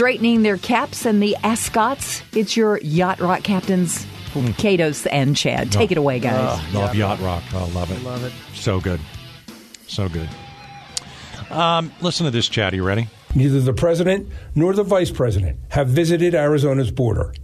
straightening 0.00 0.42
their 0.42 0.56
caps 0.56 1.04
and 1.04 1.22
the 1.22 1.36
ascots. 1.42 2.22
It's 2.32 2.56
your 2.56 2.78
Yacht 2.78 3.20
Rock 3.20 3.42
captains, 3.42 4.06
Gaydos 4.32 5.06
and 5.12 5.36
Chad. 5.36 5.70
Take 5.70 5.92
it 5.92 5.98
away, 5.98 6.18
guys. 6.20 6.58
Love 6.72 6.94
Yacht 6.94 7.20
Rock. 7.20 7.42
I 7.52 7.68
love 7.72 7.90
it. 7.90 8.02
Love 8.02 8.24
it. 8.24 8.32
So 8.54 8.80
good. 8.80 8.98
So 9.88 10.08
good. 10.08 10.26
Um, 11.50 11.92
listen 12.00 12.24
to 12.24 12.30
this, 12.30 12.48
Chad. 12.48 12.72
Are 12.72 12.76
You 12.76 12.82
ready? 12.82 13.08
Neither 13.34 13.60
the 13.60 13.74
president 13.74 14.30
nor 14.54 14.72
the 14.72 14.84
vice 14.84 15.10
president 15.10 15.58
have 15.68 15.88
visited 15.88 16.34
Arizona's 16.34 16.90
border. 16.90 17.34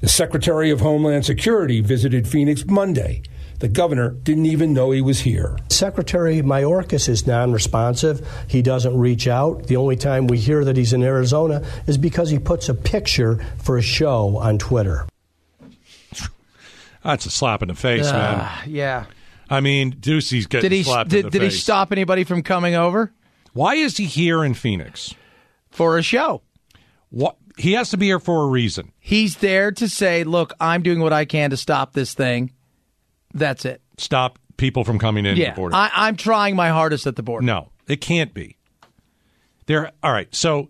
The 0.00 0.08
Secretary 0.10 0.70
of 0.70 0.82
Homeland 0.82 1.24
Security 1.24 1.80
visited 1.80 2.28
Phoenix 2.28 2.66
Monday. 2.66 3.22
The 3.62 3.68
governor 3.68 4.10
didn't 4.10 4.46
even 4.46 4.72
know 4.72 4.90
he 4.90 5.00
was 5.00 5.20
here. 5.20 5.56
Secretary 5.68 6.42
Mayorkas 6.42 7.08
is 7.08 7.28
non 7.28 7.52
responsive. 7.52 8.28
He 8.48 8.60
doesn't 8.60 8.98
reach 8.98 9.28
out. 9.28 9.68
The 9.68 9.76
only 9.76 9.94
time 9.94 10.26
we 10.26 10.38
hear 10.38 10.64
that 10.64 10.76
he's 10.76 10.92
in 10.92 11.04
Arizona 11.04 11.64
is 11.86 11.96
because 11.96 12.28
he 12.28 12.40
puts 12.40 12.68
a 12.68 12.74
picture 12.74 13.36
for 13.62 13.78
a 13.78 13.80
show 13.80 14.36
on 14.38 14.58
Twitter. 14.58 15.06
That's 17.04 17.24
a 17.24 17.30
slap 17.30 17.62
in 17.62 17.68
the 17.68 17.76
face, 17.76 18.10
man. 18.10 18.38
Ah, 18.40 18.64
yeah. 18.66 19.04
I 19.48 19.60
mean, 19.60 19.92
Ducey's 19.92 20.48
getting 20.48 20.68
Did 20.68 20.76
he 20.76 20.82
slapped 20.82 21.12
in 21.12 21.22
did, 21.22 21.26
the 21.26 21.30
did 21.30 21.42
he 21.42 21.50
stop 21.50 21.92
anybody 21.92 22.24
from 22.24 22.42
coming 22.42 22.74
over 22.74 23.12
Why 23.52 23.76
is 23.76 23.96
he 23.96 24.06
here 24.06 24.42
in 24.42 24.54
Phoenix? 24.54 25.14
for 25.70 25.98
a 25.98 26.02
show? 26.02 26.42
What? 27.10 27.36
He 27.56 27.74
has 27.74 27.90
to 27.90 27.96
be 27.96 28.06
here 28.06 28.18
for 28.18 28.42
a 28.42 28.48
reason. 28.48 28.90
He's 28.98 29.36
there 29.36 29.70
to 29.70 29.88
say, 29.88 30.24
"Look, 30.24 30.52
I'm 30.58 30.82
doing 30.82 30.98
what 30.98 31.12
I 31.12 31.26
can 31.26 31.50
to 31.50 31.56
stop 31.56 31.92
this 31.92 32.12
thing." 32.12 32.50
That's 33.34 33.64
it. 33.64 33.80
Stop 33.98 34.38
people 34.56 34.84
from 34.84 34.98
coming 34.98 35.26
in 35.26 35.36
Yeah, 35.36 35.50
the 35.50 35.56
border. 35.56 35.74
I, 35.74 35.90
I'm 35.94 36.16
trying 36.16 36.56
my 36.56 36.68
hardest 36.68 37.06
at 37.06 37.16
the 37.16 37.22
border. 37.22 37.44
no, 37.46 37.70
it 37.88 38.00
can't 38.00 38.32
be. 38.34 38.56
There. 39.66 39.92
All 40.02 40.12
right. 40.12 40.32
So, 40.34 40.68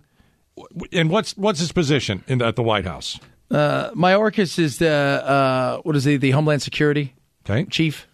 and 0.93 1.11
what's 1.11 1.37
what's 1.37 1.61
his 1.61 1.73
position 1.73 2.25
in 2.29 2.43
at 2.43 2.57
the 2.57 2.63
White 2.63 2.85
House? 2.85 3.19
Mayorkas 3.51 4.59
is 4.59 4.79
the 4.79 4.91
uh, 4.91 5.79
what 5.83 5.97
is 5.97 6.05
he? 6.05 6.17
The 6.17 6.31
Homeland 6.31 6.63
Security 6.63 7.15
Okay. 7.49 7.65
chief. 7.69 8.07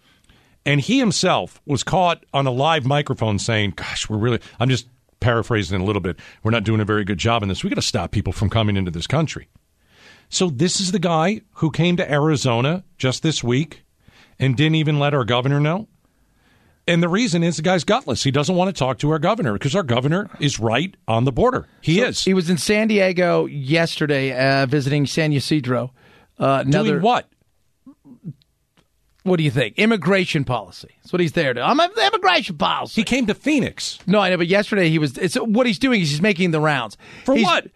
And 0.65 0.81
he 0.81 0.99
himself 0.99 1.61
was 1.65 1.83
caught 1.83 2.25
on 2.33 2.45
a 2.45 2.51
live 2.51 2.85
microphone 2.85 3.39
saying, 3.39 3.73
"Gosh, 3.75 4.09
we're 4.09 4.17
really." 4.17 4.39
I'm 4.59 4.69
just 4.69 4.87
paraphrasing 5.19 5.79
a 5.79 5.83
little 5.83 6.01
bit. 6.01 6.17
We're 6.43 6.51
not 6.51 6.63
doing 6.63 6.79
a 6.81 6.85
very 6.85 7.03
good 7.03 7.17
job 7.17 7.43
in 7.43 7.49
this. 7.49 7.63
We 7.63 7.69
got 7.69 7.75
to 7.75 7.81
stop 7.81 8.11
people 8.11 8.33
from 8.33 8.49
coming 8.49 8.77
into 8.77 8.91
this 8.91 9.07
country. 9.07 9.47
So 10.29 10.49
this 10.49 10.79
is 10.79 10.91
the 10.91 10.99
guy 10.99 11.41
who 11.55 11.71
came 11.71 11.97
to 11.97 12.09
Arizona 12.11 12.83
just 12.97 13.23
this 13.23 13.43
week 13.43 13.83
and 14.39 14.55
didn't 14.55 14.75
even 14.75 14.99
let 14.99 15.13
our 15.13 15.25
governor 15.25 15.59
know. 15.59 15.87
And 16.87 17.03
the 17.03 17.09
reason 17.09 17.43
is 17.43 17.57
the 17.57 17.61
guy's 17.61 17.83
gutless. 17.83 18.23
He 18.23 18.31
doesn't 18.31 18.55
want 18.55 18.73
to 18.73 18.79
talk 18.79 18.97
to 18.99 19.11
our 19.11 19.19
governor 19.19 19.53
because 19.53 19.75
our 19.75 19.83
governor 19.83 20.27
is 20.39 20.59
right 20.59 20.95
on 21.07 21.23
the 21.25 21.31
border. 21.31 21.67
He 21.81 22.01
is. 22.01 22.23
He 22.23 22.33
was 22.33 22.49
in 22.49 22.57
San 22.57 22.87
Diego 22.87 23.45
yesterday, 23.45 24.31
uh, 24.61 24.65
visiting 24.65 25.05
San 25.05 25.31
Ysidro. 25.31 25.93
Uh, 26.39 26.63
another, 26.65 26.89
Doing 26.91 27.01
what? 27.03 27.29
What 29.23 29.37
do 29.37 29.43
you 29.43 29.51
think? 29.51 29.77
Immigration 29.77 30.45
policy. 30.45 30.89
That's 31.03 31.11
what 31.13 31.19
he's 31.19 31.33
there 31.33 31.53
to. 31.53 31.61
I'm 31.61 31.79
immigration 31.79 32.57
policy. 32.57 33.01
He 33.01 33.03
came 33.05 33.27
to 33.27 33.35
Phoenix. 33.35 33.99
no, 34.07 34.19
I 34.19 34.29
know, 34.29 34.37
but 34.37 34.47
yesterday 34.47 34.89
he 34.89 34.97
was. 34.97 35.17
It's 35.17 35.35
what 35.35 35.67
he's 35.67 35.77
doing 35.77 36.01
is 36.01 36.09
he's 36.09 36.21
making 36.21 36.51
the 36.51 36.61
rounds 36.61 36.97
For 37.25 37.35
He's- 37.35 37.45
what? 37.45 37.67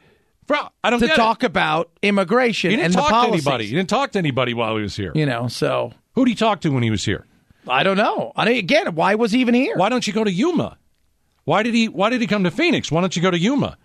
For, 0.47 0.58
I 0.84 0.89
don't 0.89 1.00
To 1.00 1.08
talk 1.09 1.44
it. 1.44 1.45
about 1.47 1.89
immigration 2.02 2.72
He 2.72 2.75
didn't 2.75 2.88
and 2.88 2.94
talk 2.95 3.09
the 3.09 3.28
to 3.28 3.34
anybody. 3.34 3.66
He 3.66 3.75
didn't 3.75 3.88
talk 3.89 4.11
to 4.11 4.19
anybody 4.19 4.53
while 4.53 4.75
he 4.75 4.81
was 4.81 4.94
here. 4.95 5.11
You 5.16 5.25
know, 5.25 5.47
so 5.47 5.94
Who 6.16 6.25
did 6.25 6.31
he 6.31 6.36
talk 6.36 6.61
to 6.61 6.69
when 6.69 6.83
he 6.83 6.92
was 6.92 7.06
here? 7.06 7.25
I 7.67 7.83
don't 7.83 7.97
know. 7.97 8.31
I 8.36 8.45
mean, 8.45 8.58
again, 8.58 8.94
why 8.95 9.16
was 9.16 9.31
he 9.31 9.39
even 9.39 9.53
here? 9.53 9.75
Why 9.78 9.89
don't 9.89 10.06
you 10.06 10.14
go 10.14 10.23
to 10.23 10.31
Yuma? 10.31 10.78
Why 11.45 11.64
did 11.64 11.73
he 11.73 11.88
Why 11.88 12.09
did 12.09 12.22
he 12.22 12.28
come 12.28 12.44
to 12.44 12.52
Phoenix? 12.52 12.92
Why 12.92 13.02
don't 13.02 13.16
you 13.16 13.22
go 13.22 13.31
to 13.31 13.39
Yuma? 13.39 13.78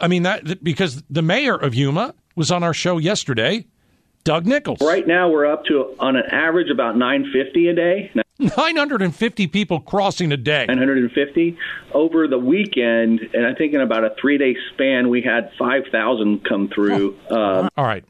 I 0.00 0.08
mean 0.08 0.22
that 0.24 0.62
because 0.62 1.02
the 1.10 1.22
mayor 1.22 1.56
of 1.56 1.74
Yuma 1.74 2.14
was 2.36 2.50
on 2.50 2.62
our 2.62 2.74
show 2.74 2.98
yesterday, 2.98 3.66
Doug 4.24 4.46
Nicholls. 4.46 4.80
Right 4.80 5.06
now, 5.06 5.28
we're 5.28 5.46
up 5.46 5.64
to 5.66 5.96
on 5.98 6.16
an 6.16 6.24
average 6.30 6.70
about 6.70 6.96
950 6.96 7.68
a 7.68 7.74
day. 7.74 8.12
950 8.38 9.48
people 9.48 9.80
crossing 9.80 10.30
a 10.30 10.36
day. 10.36 10.66
950 10.68 11.58
over 11.92 12.28
the 12.28 12.38
weekend, 12.38 13.20
and 13.34 13.44
I 13.44 13.54
think 13.54 13.74
in 13.74 13.80
about 13.80 14.04
a 14.04 14.14
three-day 14.20 14.56
span, 14.72 15.08
we 15.08 15.22
had 15.22 15.50
5,000 15.58 16.44
come 16.44 16.68
through. 16.68 17.16
Uh, 17.28 17.68
All 17.76 17.84
right, 17.84 18.04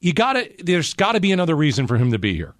you 0.00 0.12
got 0.12 0.32
to. 0.32 0.50
There's 0.58 0.94
got 0.94 1.12
to 1.12 1.20
be 1.20 1.30
another 1.30 1.54
reason 1.54 1.86
for 1.86 1.96
him 1.96 2.10
to 2.10 2.18
be 2.18 2.34
here. 2.34 2.54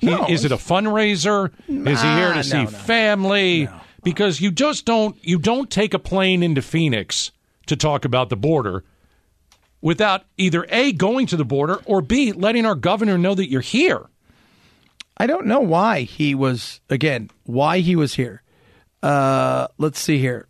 He- 0.00 0.06
No, 0.06 0.26
is 0.28 0.44
it 0.44 0.52
a 0.52 0.56
fundraiser? 0.56 1.50
is 1.68 2.00
he 2.02 2.08
here 2.08 2.28
Nah, 2.30 2.34
to 2.34 2.44
see 2.44 2.56
no, 2.56 2.62
no. 2.64 2.70
family? 2.70 3.68
Because 4.02 4.40
you 4.40 4.50
just 4.50 4.86
don't 4.86 5.16
you 5.22 5.38
don't 5.38 5.70
take 5.70 5.92
a 5.94 5.98
plane 5.98 6.42
into 6.42 6.62
Phoenix 6.62 7.32
to 7.66 7.76
talk 7.76 8.04
about 8.06 8.30
the 8.30 8.36
border 8.36 8.82
without 9.82 10.24
either 10.38 10.66
a 10.70 10.92
going 10.92 11.26
to 11.26 11.36
the 11.36 11.44
border 11.44 11.76
or 11.84 12.00
b 12.00 12.32
letting 12.32 12.64
our 12.66 12.74
governor 12.74 13.18
know 13.18 13.34
that 13.34 13.50
you're 13.50 13.60
here. 13.60 14.06
I 15.18 15.26
don't 15.26 15.44
know 15.46 15.60
why 15.60 16.00
he 16.02 16.34
was 16.34 16.80
again. 16.88 17.28
Why 17.44 17.80
he 17.80 17.94
was 17.94 18.14
here? 18.14 18.42
Uh, 19.02 19.68
let's 19.76 19.98
see 20.00 20.18
here. 20.18 20.48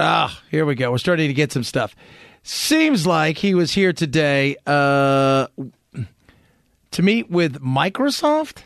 Ah, 0.00 0.42
here 0.50 0.66
we 0.66 0.74
go. 0.74 0.90
We're 0.90 0.98
starting 0.98 1.28
to 1.28 1.34
get 1.34 1.52
some 1.52 1.62
stuff. 1.64 1.94
Seems 2.42 3.06
like 3.06 3.38
he 3.38 3.54
was 3.54 3.72
here 3.72 3.92
today 3.92 4.56
uh, 4.66 5.46
to 6.96 7.02
meet 7.02 7.30
with 7.30 7.60
Microsoft, 7.60 8.64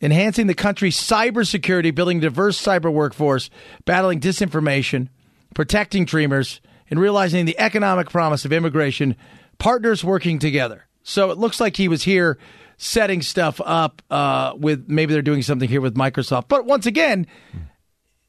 enhancing 0.00 0.46
the 0.46 0.54
country's 0.54 0.96
cybersecurity, 0.96 1.92
building 1.92 2.18
a 2.18 2.20
diverse 2.20 2.62
cyber 2.62 2.92
workforce, 2.92 3.50
battling 3.84 4.20
disinformation, 4.20 5.08
protecting 5.52 6.04
dreamers, 6.04 6.60
and 6.90 7.00
realizing 7.00 7.46
the 7.46 7.58
economic 7.58 8.08
promise 8.08 8.44
of 8.44 8.52
immigration. 8.52 9.16
Partners 9.58 10.04
working 10.04 10.38
together. 10.38 10.86
So 11.02 11.32
it 11.32 11.38
looks 11.38 11.58
like 11.58 11.76
he 11.76 11.88
was 11.88 12.04
here 12.04 12.38
setting 12.76 13.20
stuff 13.20 13.60
up 13.64 14.00
uh, 14.12 14.52
with 14.56 14.88
maybe 14.88 15.12
they're 15.12 15.20
doing 15.20 15.42
something 15.42 15.68
here 15.68 15.80
with 15.80 15.96
Microsoft. 15.96 16.44
But 16.46 16.66
once 16.66 16.86
again, 16.86 17.26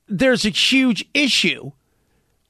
there's 0.08 0.46
a 0.46 0.50
huge 0.50 1.06
issue 1.14 1.74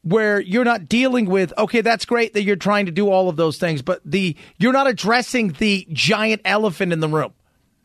where 0.03 0.39
you're 0.39 0.65
not 0.65 0.89
dealing 0.89 1.25
with 1.25 1.53
okay 1.57 1.81
that's 1.81 2.05
great 2.05 2.33
that 2.33 2.43
you're 2.43 2.55
trying 2.55 2.85
to 2.85 2.91
do 2.91 3.09
all 3.09 3.29
of 3.29 3.35
those 3.35 3.57
things 3.57 3.81
but 3.81 4.01
the 4.03 4.35
you're 4.57 4.73
not 4.73 4.87
addressing 4.87 5.49
the 5.53 5.87
giant 5.91 6.41
elephant 6.43 6.91
in 6.91 6.99
the 6.99 7.07
room 7.07 7.33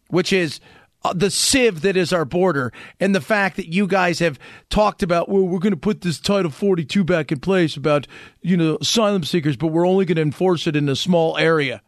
which 0.08 0.32
is 0.32 0.60
uh, 1.04 1.12
the 1.12 1.30
sieve 1.30 1.82
that 1.82 1.96
is 1.96 2.12
our 2.12 2.24
border 2.24 2.72
and 3.00 3.14
the 3.14 3.20
fact 3.20 3.56
that 3.56 3.68
you 3.68 3.86
guys 3.86 4.18
have 4.18 4.38
talked 4.70 5.02
about 5.02 5.28
well 5.28 5.42
we're 5.42 5.58
going 5.58 5.74
to 5.74 5.76
put 5.76 6.00
this 6.00 6.18
title 6.18 6.50
42 6.50 7.04
back 7.04 7.30
in 7.30 7.38
place 7.38 7.76
about 7.76 8.06
you 8.40 8.56
know 8.56 8.78
asylum 8.80 9.22
seekers 9.22 9.56
but 9.56 9.68
we're 9.68 9.86
only 9.86 10.04
going 10.06 10.16
to 10.16 10.22
enforce 10.22 10.66
it 10.66 10.74
in 10.74 10.88
a 10.88 10.96
small 10.96 11.36
area 11.36 11.82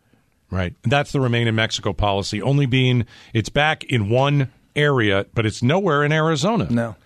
Right. 0.50 0.74
That's 0.82 1.12
the 1.12 1.20
remain 1.20 1.46
in 1.46 1.54
Mexico 1.54 1.92
policy, 1.92 2.40
only 2.40 2.66
being 2.66 3.06
it's 3.34 3.50
back 3.50 3.84
in 3.84 4.08
one 4.08 4.50
area, 4.74 5.26
but 5.34 5.44
it's 5.44 5.62
nowhere 5.62 6.04
in 6.04 6.12
Arizona. 6.12 6.68
No. 6.70 6.96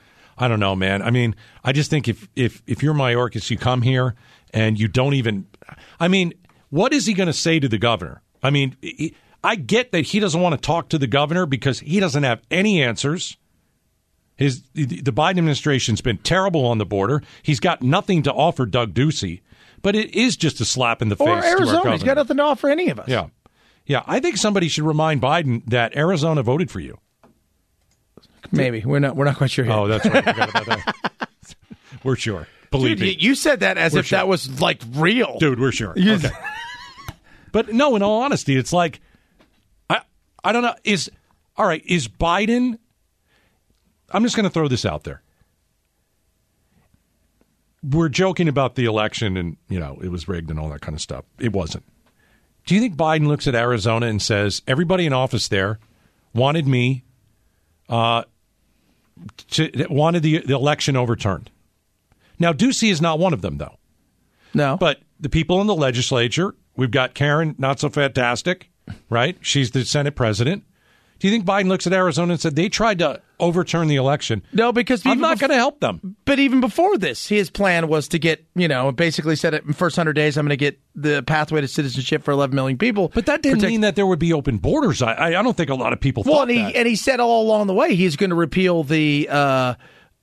I 0.43 0.49
don't 0.49 0.59
know, 0.59 0.75
man. 0.75 1.03
I 1.03 1.11
mean, 1.13 1.37
I 1.63 1.71
just 1.71 1.89
think 1.89 2.09
if 2.09 2.29
if 2.35 2.65
if 2.67 2.83
you're 2.83 2.95
Mayorkas, 2.95 3.49
you 3.49 3.57
come 3.57 3.81
here 3.81 4.17
and 4.53 4.77
you 4.77 4.89
don't 4.89 5.15
even. 5.15 5.47
I 6.01 6.09
mean, 6.09 6.33
what 6.69 6.93
is 6.93 7.07
he 7.07 7.15
going 7.15 7.29
to 7.29 7.33
say 7.33 7.61
to 7.61 7.69
the 7.69 7.79
governor? 7.79 8.23
I 8.43 8.51
mean, 8.51 8.77
he, 8.83 9.15
I 9.45 9.55
get 9.55 9.93
that 9.93 10.01
he 10.01 10.19
doesn't 10.19 10.41
want 10.41 10.55
to 10.55 10.61
talk 10.61 10.89
to 10.89 10.99
the 10.99 11.07
governor 11.07 11.47
because 11.47 11.79
he 11.79 12.01
doesn't 12.01 12.25
have 12.25 12.43
any 12.51 12.83
answers. 12.83 13.37
His 14.35 14.63
the 14.75 15.13
Biden 15.13 15.39
administration's 15.39 16.01
been 16.01 16.19
terrible 16.19 16.67
on 16.67 16.79
the 16.79 16.87
border. 16.87 17.23
He's 17.45 17.61
got 17.61 17.81
nothing 17.81 18.25
to 18.25 18.33
offer 18.33 18.67
Doug 18.67 18.95
Ducey, 18.95 19.43
but 19.81 19.95
it 19.95 20.13
is 20.13 20.37
just 20.37 20.61
a 20.61 20.65
slap 20.65 21.03
in 21.03 21.09
the 21.09 21.15
or 21.21 21.37
face 21.37 21.45
to 21.45 21.51
our 21.51 21.57
Arizona, 21.57 21.93
he's 21.93 22.03
got 22.03 22.17
nothing 22.17 22.39
to 22.39 22.43
offer 22.43 22.69
any 22.69 22.89
of 22.89 22.99
us 22.99 23.07
Yeah. 23.07 23.29
Yeah. 23.87 24.03
I 24.09 24.19
think 24.19 24.39
somebody 24.39 24.67
should 24.67 24.83
remind 24.83 25.23
Biden 25.23 25.63
that 25.67 25.97
Arizona 25.97 26.43
voted 26.43 26.69
for 26.69 26.81
you. 26.81 26.99
Maybe 28.51 28.83
we're 28.85 28.99
not 28.99 29.17
we're 29.17 29.25
not 29.25 29.37
quite 29.37 29.51
sure 29.51 29.65
here. 29.65 29.75
Oh, 29.75 29.87
that's 29.87 30.05
right. 30.07 30.25
That. 30.25 30.95
We're 32.05 32.17
sure. 32.17 32.49
Believe 32.73 32.99
Dude, 32.99 33.07
me. 33.07 33.17
you 33.21 33.35
said 33.37 33.61
that 33.61 33.79
as 33.79 33.93
We're 33.93 34.01
if 34.01 34.07
sure. 34.07 34.19
that 34.19 34.27
was 34.27 34.61
like 34.61 34.81
real 34.95 35.39
Dude, 35.39 35.61
we're 35.61 35.71
sure. 35.73 35.91
Okay. 35.91 36.31
but 37.53 37.73
no, 37.73 37.95
in 37.95 38.03
all 38.03 38.23
honesty, 38.23 38.57
it's 38.57 38.73
like 38.73 39.01
I 39.89 40.01
I 40.43 40.53
don't 40.53 40.63
know. 40.63 40.75
Is 40.83 41.11
all 41.57 41.67
right, 41.67 41.83
is 41.87 42.09
Biden 42.09 42.79
I'm 44.11 44.23
just 44.23 44.37
gonna 44.37 44.51
throw 44.51 44.69
this 44.69 44.85
out 44.85 45.05
there. 45.05 45.23
We're 47.83 48.09
joking 48.09 48.49
about 48.49 48.75
the 48.75 48.85
election 48.85 49.37
and 49.37 49.57
you 49.69 49.79
know, 49.81 49.99
it 50.03 50.09
was 50.09 50.29
rigged 50.29 50.51
and 50.51 50.59
all 50.59 50.69
that 50.71 50.81
kind 50.81 50.95
of 50.95 51.01
stuff. 51.01 51.25
It 51.39 51.53
wasn't. 51.53 51.85
Do 52.67 52.75
you 52.75 52.81
think 52.81 52.97
Biden 52.97 53.27
looks 53.27 53.47
at 53.49 53.55
Arizona 53.55 54.07
and 54.07 54.23
says, 54.23 54.63
everybody 54.69 55.05
in 55.05 55.13
office 55.13 55.49
there 55.49 55.79
wanted 56.35 56.67
me 56.67 57.05
uh 57.89 58.23
to, 59.53 59.87
wanted 59.91 60.23
the, 60.23 60.39
the 60.39 60.55
election 60.55 60.97
overturned? 60.97 61.51
Now, 62.39 62.53
Ducey 62.53 62.91
is 62.91 63.01
not 63.01 63.19
one 63.19 63.33
of 63.33 63.43
them, 63.43 63.59
though. 63.59 63.77
no 64.55 64.77
But 64.77 65.01
the 65.21 65.29
people 65.29 65.61
in 65.61 65.67
the 65.67 65.75
legislature, 65.75 66.55
we've 66.77 66.91
got 66.91 67.15
Karen, 67.15 67.55
not 67.59 67.79
so 67.79 67.89
fantastic, 67.89 68.71
right? 69.09 69.37
She's 69.41 69.71
the 69.71 69.85
Senate 69.85 70.17
president. 70.17 70.65
Do 71.23 71.29
you 71.29 71.33
think 71.35 71.45
Biden 71.45 71.69
looks 71.69 71.87
at 71.87 71.93
Arizona 71.93 72.33
and 72.33 72.41
said 72.41 72.57
they 72.57 72.69
tried 72.69 72.99
to 72.99 73.23
overturn 73.39 73.87
the 73.87 73.95
election? 73.95 74.43
No, 74.53 74.73
because 74.73 75.07
I'm 75.07 75.21
not 75.21 75.37
bef- 75.37 75.41
going 75.43 75.51
to 75.51 75.57
help 75.57 75.79
them. 75.79 76.17
But 76.25 76.41
even 76.41 76.61
before 76.61 76.99
this, 76.99 77.29
his 77.29 77.49
plan 77.49 77.87
was 77.87 78.09
to 78.09 78.19
get, 78.19 78.45
you 78.57 78.67
know, 78.67 78.91
basically 78.91 79.37
said 79.37 79.55
it 79.55 79.65
in 79.65 79.73
first 79.73 79.97
100 79.97 80.15
days, 80.15 80.37
I'm 80.37 80.45
going 80.47 80.51
to 80.51 80.57
get 80.57 80.81
the 80.97 81.23
pathway 81.23 81.61
to 81.61 81.69
citizenship 81.69 82.25
for 82.25 82.33
11 82.33 82.57
million 82.57 82.77
people. 82.77 83.09
But 83.15 83.27
that 83.27 83.41
didn't 83.41 83.59
Protect- 83.59 83.71
mean 83.71 83.81
that 83.83 83.95
there 83.95 84.05
would 84.05 84.19
be 84.19 84.33
open 84.33 84.59
borders. 84.59 85.01
I, 85.01 85.13
I, 85.13 85.27
I 85.39 85.43
don't 85.45 85.57
think 85.57 85.71
a 85.71 85.77
lot 85.77 85.93
of 85.93 86.01
people 86.01 86.25
Well, 86.27 86.39
thought 86.39 86.49
and 86.51 86.59
he, 86.59 86.63
that. 86.65 86.75
and 86.75 86.89
he 86.89 86.97
said 86.97 87.21
all 87.21 87.45
along 87.45 87.69
the 87.69 87.75
way 87.75 87.95
he's 87.95 88.17
going 88.17 88.31
to 88.31 88.37
repeal 88.37 88.83
the. 88.83 89.29
Uh, 89.31 89.75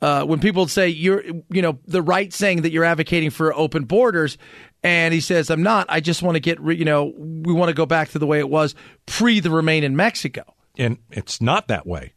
uh, 0.01 0.25
when 0.25 0.41
people 0.41 0.67
say 0.67 0.89
you're, 0.89 1.23
you 1.49 1.61
know, 1.61 1.79
the 1.87 2.01
right 2.01 2.33
saying 2.33 2.63
that 2.63 2.71
you're 2.73 2.83
advocating 2.83 3.29
for 3.29 3.53
open 3.53 3.85
borders, 3.85 4.37
and 4.83 5.13
he 5.13 5.21
says 5.21 5.49
I'm 5.49 5.63
not. 5.63 5.85
I 5.87 6.01
just 6.01 6.21
want 6.21 6.35
to 6.35 6.39
get, 6.41 6.59
re- 6.59 6.75
you 6.75 6.83
know, 6.85 7.13
we 7.17 7.53
want 7.53 7.69
to 7.69 7.73
go 7.73 7.85
back 7.85 8.09
to 8.09 8.19
the 8.19 8.27
way 8.27 8.39
it 8.39 8.49
was 8.49 8.75
pre 9.05 9.39
the 9.39 9.49
remain 9.49 9.85
in 9.85 9.95
Mexico. 9.95 10.43
And 10.79 10.97
it's 11.11 11.39
not 11.41 11.67
that 11.67 11.85
way. 11.85 12.13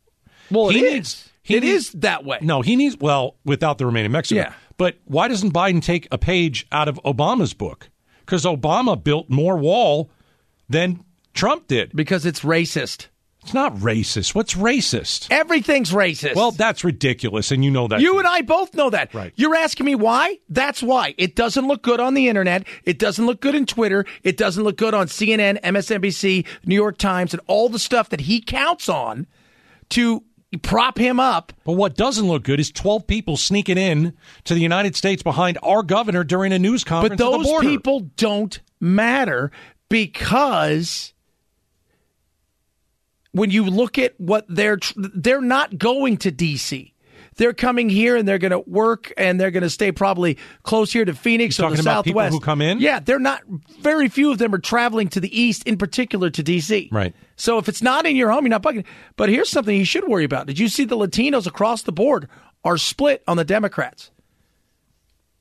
Well, 0.51 0.69
He 0.69 0.79
it 0.79 0.85
is. 0.85 0.93
needs- 0.95 1.29
he 1.43 1.57
It 1.57 1.63
needs- 1.65 1.87
is 1.89 1.91
that 2.01 2.25
way. 2.25 2.39
No, 2.41 2.63
he 2.63 2.77
needs 2.77 2.97
well 2.99 3.37
without 3.45 3.79
the 3.79 3.87
remaining 3.87 4.13
Mexico. 4.13 4.41
Yeah. 4.43 4.53
But 4.79 4.97
why 5.05 5.29
doesn't 5.29 5.53
Biden 5.53 5.83
take 5.83 6.07
a 6.11 6.19
page 6.19 6.67
out 6.73 6.89
of 6.89 7.01
Obama's 7.05 7.53
book? 7.55 7.91
Because 8.21 8.45
Obama 8.45 9.03
built 9.03 9.29
more 9.29 9.57
wall 9.57 10.11
than 10.69 11.05
Trump 11.35 11.67
did. 11.67 11.91
because 11.95 12.25
it's 12.25 12.41
racist. 12.41 13.07
It's 13.43 13.55
not 13.55 13.75
racist. 13.77 14.35
What's 14.35 14.55
racist? 14.55 15.27
Everything's 15.31 15.91
racist. 15.91 16.37
Well, 16.37 16.53
that's 16.53 16.85
ridiculous, 16.85 17.51
and 17.51 17.65
you 17.65 17.73
know 17.73 17.89
that. 17.89 18.01
You 18.01 18.19
and 18.19 18.29
I 18.29 18.43
both 18.43 18.75
know 18.75 18.89
that. 18.91 19.13
Right. 19.13 19.33
You're 19.35 19.57
asking 19.57 19.87
me 19.87 19.97
why? 19.97 20.39
That's 20.49 20.83
why. 20.83 21.15
It 21.19 21.35
doesn't 21.35 21.67
look 21.67 21.83
good 21.83 21.99
on 21.99 22.15
the 22.15 22.29
internet. 22.29 22.67
It 22.85 22.99
doesn't 23.01 23.27
look 23.27 23.41
good 23.41 23.57
in 23.57 23.67
Twitter. 23.67 24.07
It 24.23 24.37
doesn't 24.37 24.63
look 24.63 24.77
good 24.77 24.95
on 24.95 25.09
CNN, 25.09 25.61
MSNBC, 25.61 26.47
New 26.65 26.75
York 26.75 26.99
Times, 26.99 27.35
and 27.35 27.43
all 27.49 27.69
the 27.69 27.81
stuff 27.81 28.11
that 28.11 28.21
he 28.21 28.41
counts 28.41 28.89
on 28.89 29.27
to 29.91 30.23
prop 30.63 30.99
him 30.99 31.19
up. 31.19 31.53
But 31.65 31.73
what 31.73 31.97
doesn't 31.97 32.27
look 32.27 32.45
good 32.45 32.61
is 32.61 32.71
12 32.71 33.07
people 33.07 33.37
sneaking 33.37 33.79
in 33.79 34.15
to 34.45 34.55
the 34.55 34.61
United 34.61 34.95
States 34.95 35.23
behind 35.23 35.59
our 35.63 35.83
governor 35.83 36.23
during 36.23 36.53
a 36.53 36.59
news 36.59 36.85
But 36.85 36.91
conference 36.91 37.19
the 37.19 37.31
those 37.31 37.61
people 37.61 38.01
don't 38.17 38.61
matter 38.81 39.51
because 39.89 41.13
when 43.33 43.51
you 43.51 43.65
look 43.65 43.99
at 43.99 44.19
what 44.19 44.47
they're 44.49 44.77
tr- 44.77 44.93
they're 44.97 45.41
not 45.41 45.79
going 45.79 46.19
to 46.19 46.33
DC. 46.33 46.93
They're 47.37 47.55
coming 47.55 47.89
here 47.89 48.17
and 48.17 48.29
they're 48.29 48.39
going 48.39 48.51
to 48.51 48.59
work 48.59 49.11
and 49.17 49.41
they're 49.41 49.51
going 49.51 49.63
to 49.63 49.71
stay 49.71 49.91
probably 49.91 50.37
close 50.65 50.93
here 50.93 51.05
to 51.05 51.15
Phoenix 51.15 51.59
You're 51.59 51.69
or 51.69 51.71
the 51.71 51.77
talking 51.77 51.87
about 51.87 52.05
people 52.05 52.21
Southwest. 52.21 52.35
who 52.35 52.41
come 52.41 52.61
in? 52.61 52.79
Yeah, 52.79 53.01
they're 53.01 53.19
not. 53.19 53.41
Very 53.81 54.09
few 54.11 54.31
of 54.31 54.39
them 54.39 54.55
are 54.55 54.59
traveling 54.59 55.09
to 55.09 55.21
the 55.21 55.41
east, 55.41 55.67
in 55.67 55.79
particular 55.79 56.29
to 56.29 56.43
DC. 56.43 56.93
Right. 56.93 57.15
So 57.37 57.57
if 57.57 57.69
it's 57.71 57.81
not 57.81 58.05
in 58.05 58.17
your 58.17 58.31
home, 58.31 58.45
you're 58.45 58.51
not 58.51 58.63
bugging. 58.63 58.85
But 59.17 59.31
here's 59.31 59.49
something 59.49 59.75
you 59.75 59.87
should 59.87 60.07
worry 60.07 60.25
about. 60.25 60.47
Did 60.47 60.59
you 60.59 60.69
see 60.69 60.85
the 60.85 60.97
Latinos 60.97 61.47
across 61.47 61.83
the 61.83 61.93
board 61.93 62.29
are 62.65 62.77
split 62.77 63.23
on 63.27 63.39
the 63.39 63.45
Democrats? 63.45 64.11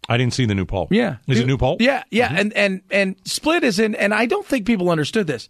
I 0.07 0.17
didn't 0.17 0.33
see 0.33 0.45
the 0.45 0.55
new 0.55 0.65
poll. 0.65 0.87
Yeah. 0.91 1.17
Is 1.27 1.39
it 1.39 1.45
new 1.47 1.57
poll? 1.57 1.77
Yeah, 1.79 2.03
yeah. 2.09 2.29
Mm-hmm. 2.29 2.37
And 2.37 2.53
and 2.53 2.81
and 2.89 3.15
split 3.25 3.63
is 3.63 3.79
in 3.79 3.95
and 3.95 4.13
I 4.13 4.25
don't 4.25 4.45
think 4.45 4.65
people 4.65 4.89
understood 4.89 5.27
this. 5.27 5.49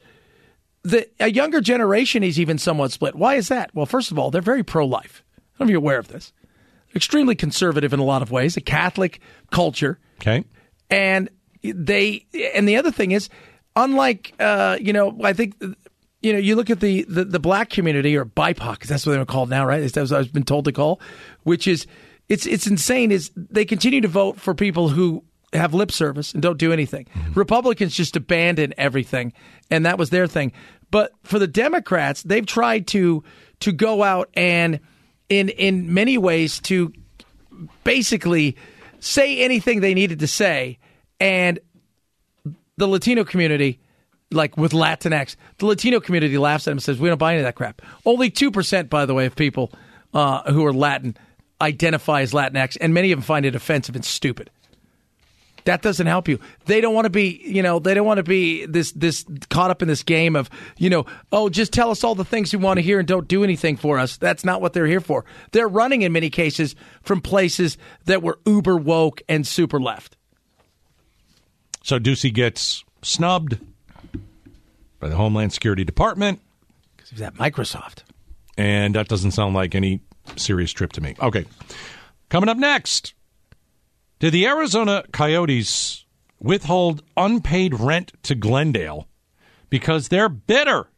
The 0.83 1.07
a 1.19 1.31
younger 1.31 1.62
generation 1.62 2.24
is 2.24 2.39
even 2.39 2.57
somewhat 2.57 2.92
split. 2.92 3.16
Why 3.16 3.36
is 3.36 3.50
that? 3.50 3.74
Well, 3.74 3.86
first 3.86 4.12
of 4.12 4.18
all, 4.18 4.31
they're 4.31 4.42
very 4.42 4.63
pro 4.63 4.86
life. 4.86 5.24
I 5.38 5.42
don't 5.60 5.60
know 5.60 5.66
if 5.66 5.69
you're 5.72 5.78
aware 5.78 6.00
of 6.00 6.07
this. 6.07 6.33
Extremely 6.95 7.36
conservative 7.36 7.94
in 7.94 8.00
a 8.00 8.04
lot 8.04 8.22
of 8.22 8.31
ways, 8.31 8.57
a 8.57 8.62
Catholic 8.62 9.22
culture. 9.51 10.00
Okay. 10.19 10.44
And 10.89 11.30
they 11.63 12.25
and 12.56 12.68
the 12.68 12.78
other 12.78 12.92
thing 12.92 13.12
is, 13.12 13.30
unlike 13.75 14.33
uh, 14.39 14.78
you 14.81 14.92
know, 14.92 15.18
I 15.24 15.33
think 15.33 15.56
you 16.22 16.33
know, 16.33 16.39
you 16.39 16.56
look 16.56 16.69
at 16.69 16.80
the 16.80 17.04
the, 17.07 17.25
the 17.25 17.39
black 17.39 17.69
community 17.69 18.16
or 18.16 18.25
BIPOC, 18.25 18.84
that's 18.84 19.06
what 19.06 19.13
they're 19.13 19.25
called 19.25 19.50
now, 19.50 19.66
right? 19.66 19.92
That's 19.92 20.12
what 20.12 20.19
I've 20.19 20.34
been 20.34 20.44
told 20.44 20.66
to 20.66 20.72
call, 20.72 21.01
which 21.44 21.68
is 21.68 21.88
it's 22.30 22.45
it's 22.45 22.68
insane. 22.68 23.12
Is 23.12 23.31
they 23.36 23.66
continue 23.66 24.01
to 24.01 24.07
vote 24.07 24.39
for 24.39 24.54
people 24.54 24.89
who 24.89 25.24
have 25.53 25.74
lip 25.74 25.92
service 25.92 26.33
and 26.33 26.42
don't 26.42 26.57
do 26.57 26.71
anything. 26.71 27.07
Republicans 27.36 27.95
just 27.95 28.15
abandon 28.15 28.74
everything, 28.77 29.33
and 29.69 29.86
that 29.86 29.98
was 29.98 30.09
their 30.09 30.27
thing. 30.27 30.51
But 30.92 31.12
for 31.24 31.39
the 31.39 31.48
Democrats, 31.48 32.24
they've 32.24 32.45
tried 32.45 32.88
to 32.88 33.24
to 33.62 33.71
go 33.71 34.03
out 34.03 34.30
and 34.33 34.80
in 35.30 35.50
in 35.50 35.94
many 35.94 36.18
ways 36.18 36.59
to 36.62 36.94
basically 37.83 38.57
say 39.00 39.39
anything 39.39 39.81
they 39.81 39.94
needed 39.94 40.19
to 40.19 40.27
say, 40.27 40.80
and 41.19 41.59
the 42.77 42.88
Latino 42.88 43.24
community, 43.24 43.80
like 44.31 44.57
with 44.57 44.71
Latinx, 44.71 45.36
the 45.57 45.65
Latino 45.65 46.00
community 46.00 46.38
laughs 46.38 46.68
at 46.68 46.71
him 46.71 46.77
and 46.77 46.83
says, 46.83 47.00
"We 47.00 47.09
don't 47.09 47.18
buy 47.18 47.33
any 47.33 47.39
of 47.39 47.45
that 47.45 47.56
crap." 47.56 47.81
Only 48.06 48.30
two 48.30 48.51
percent, 48.51 48.89
by 48.89 49.06
the 49.06 49.13
way, 49.13 49.25
of 49.25 49.36
people 49.36 49.71
uh, 50.13 50.51
who 50.51 50.65
are 50.65 50.74
Latin 50.74 51.18
identify 51.62 52.21
as 52.21 52.31
Latinx, 52.31 52.77
and 52.81 52.94
many 52.94 53.12
of 53.12 53.18
them 53.18 53.24
find 53.24 53.45
it 53.45 53.56
offensive 53.56 53.95
and 53.95 54.03
stupid. 54.03 54.50
That 55.66 55.81
doesn't 55.81 56.08
help 56.08 56.28
you. 56.28 56.40
They 56.66 56.81
don't 56.81 56.94
want 56.94 57.06
to 57.06 57.10
be, 57.10 57.42
you 57.46 57.62
know, 57.62 57.80
they 57.80 57.94
don't 57.94 58.06
want 58.08 58.18
to 58.18 58.24
be 58.24 58.66
this 58.66 58.92
this 58.94 59.25
caught 59.50 59.69
up 59.72 59.81
in 59.81 59.88
this 59.88 60.04
game 60.04 60.36
of, 60.36 60.50
you 60.78 60.90
know, 60.90 61.06
oh, 61.31 61.50
just 61.50 61.72
tell 61.74 61.92
us 61.92 62.04
all 62.04 62.16
the 62.16 62.25
things 62.25 62.52
we 62.54 62.60
want 62.60 62.78
to 62.78 62.81
hear 62.81 63.00
and 63.00 63.08
don't 63.08 63.28
do 63.28 63.44
anything 63.44 63.78
for 63.78 64.00
us. 64.00 64.18
That's 64.18 64.44
not 64.44 64.62
what 64.62 64.74
they're 64.74 64.88
here 64.88 65.02
for. 65.02 65.24
They're 65.52 65.68
running 65.68 66.02
in 66.02 66.12
many 66.12 66.30
cases 66.30 66.75
from 67.04 67.22
places 67.22 67.78
that 68.06 68.22
were 68.24 68.40
uber 68.46 68.78
woke 68.78 69.22
and 69.30 69.46
super 69.46 69.80
left. 69.80 70.18
So 71.84 72.00
Ducey 72.00 72.34
gets 72.34 72.84
snubbed 73.02 73.58
by 75.00 75.10
the 75.10 75.16
Homeland 75.16 75.52
Security 75.54 75.84
Department, 75.84 76.40
Because 76.96 77.10
he's 77.10 77.22
at 77.22 77.34
Microsoft. 77.36 78.04
and 78.58 78.94
that 78.96 79.08
doesn't 79.08 79.31
sound 79.31 79.56
like 79.56 79.74
any 79.74 80.00
serious 80.36 80.72
trip 80.72 80.94
to 80.94 81.02
me. 81.02 81.16
Okay. 81.19 81.46
Coming 82.30 82.50
up 82.50 82.58
next. 82.58 83.13
Did 84.22 84.34
the 84.34 84.46
Arizona 84.46 85.04
Coyotes 85.12 86.06
withhold 86.40 87.02
unpaid 87.18 87.74
rent 87.74 88.12
to 88.22 88.36
Glendale 88.36 89.08
because 89.72 90.10
they're 90.10 90.30
bitter? 90.30 90.90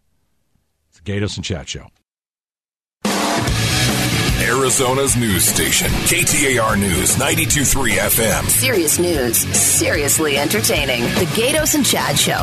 It's 0.90 1.00
the 1.00 1.10
Gaydos 1.10 1.38
and 1.38 1.46
Chat 1.46 1.70
Show. 1.70 1.88
Arizona's 4.42 5.16
news 5.16 5.46
station, 5.46 5.88
KTAR 5.88 6.78
News 6.78 7.18
923 7.18 7.92
FM. 7.94 8.44
Serious 8.50 9.00
news, 9.00 9.38
seriously 9.38 10.38
entertaining. 10.38 11.04
The 11.04 11.32
Gaydos 11.34 11.76
and 11.76 11.86
Chad 11.86 12.20
Show. 12.20 12.34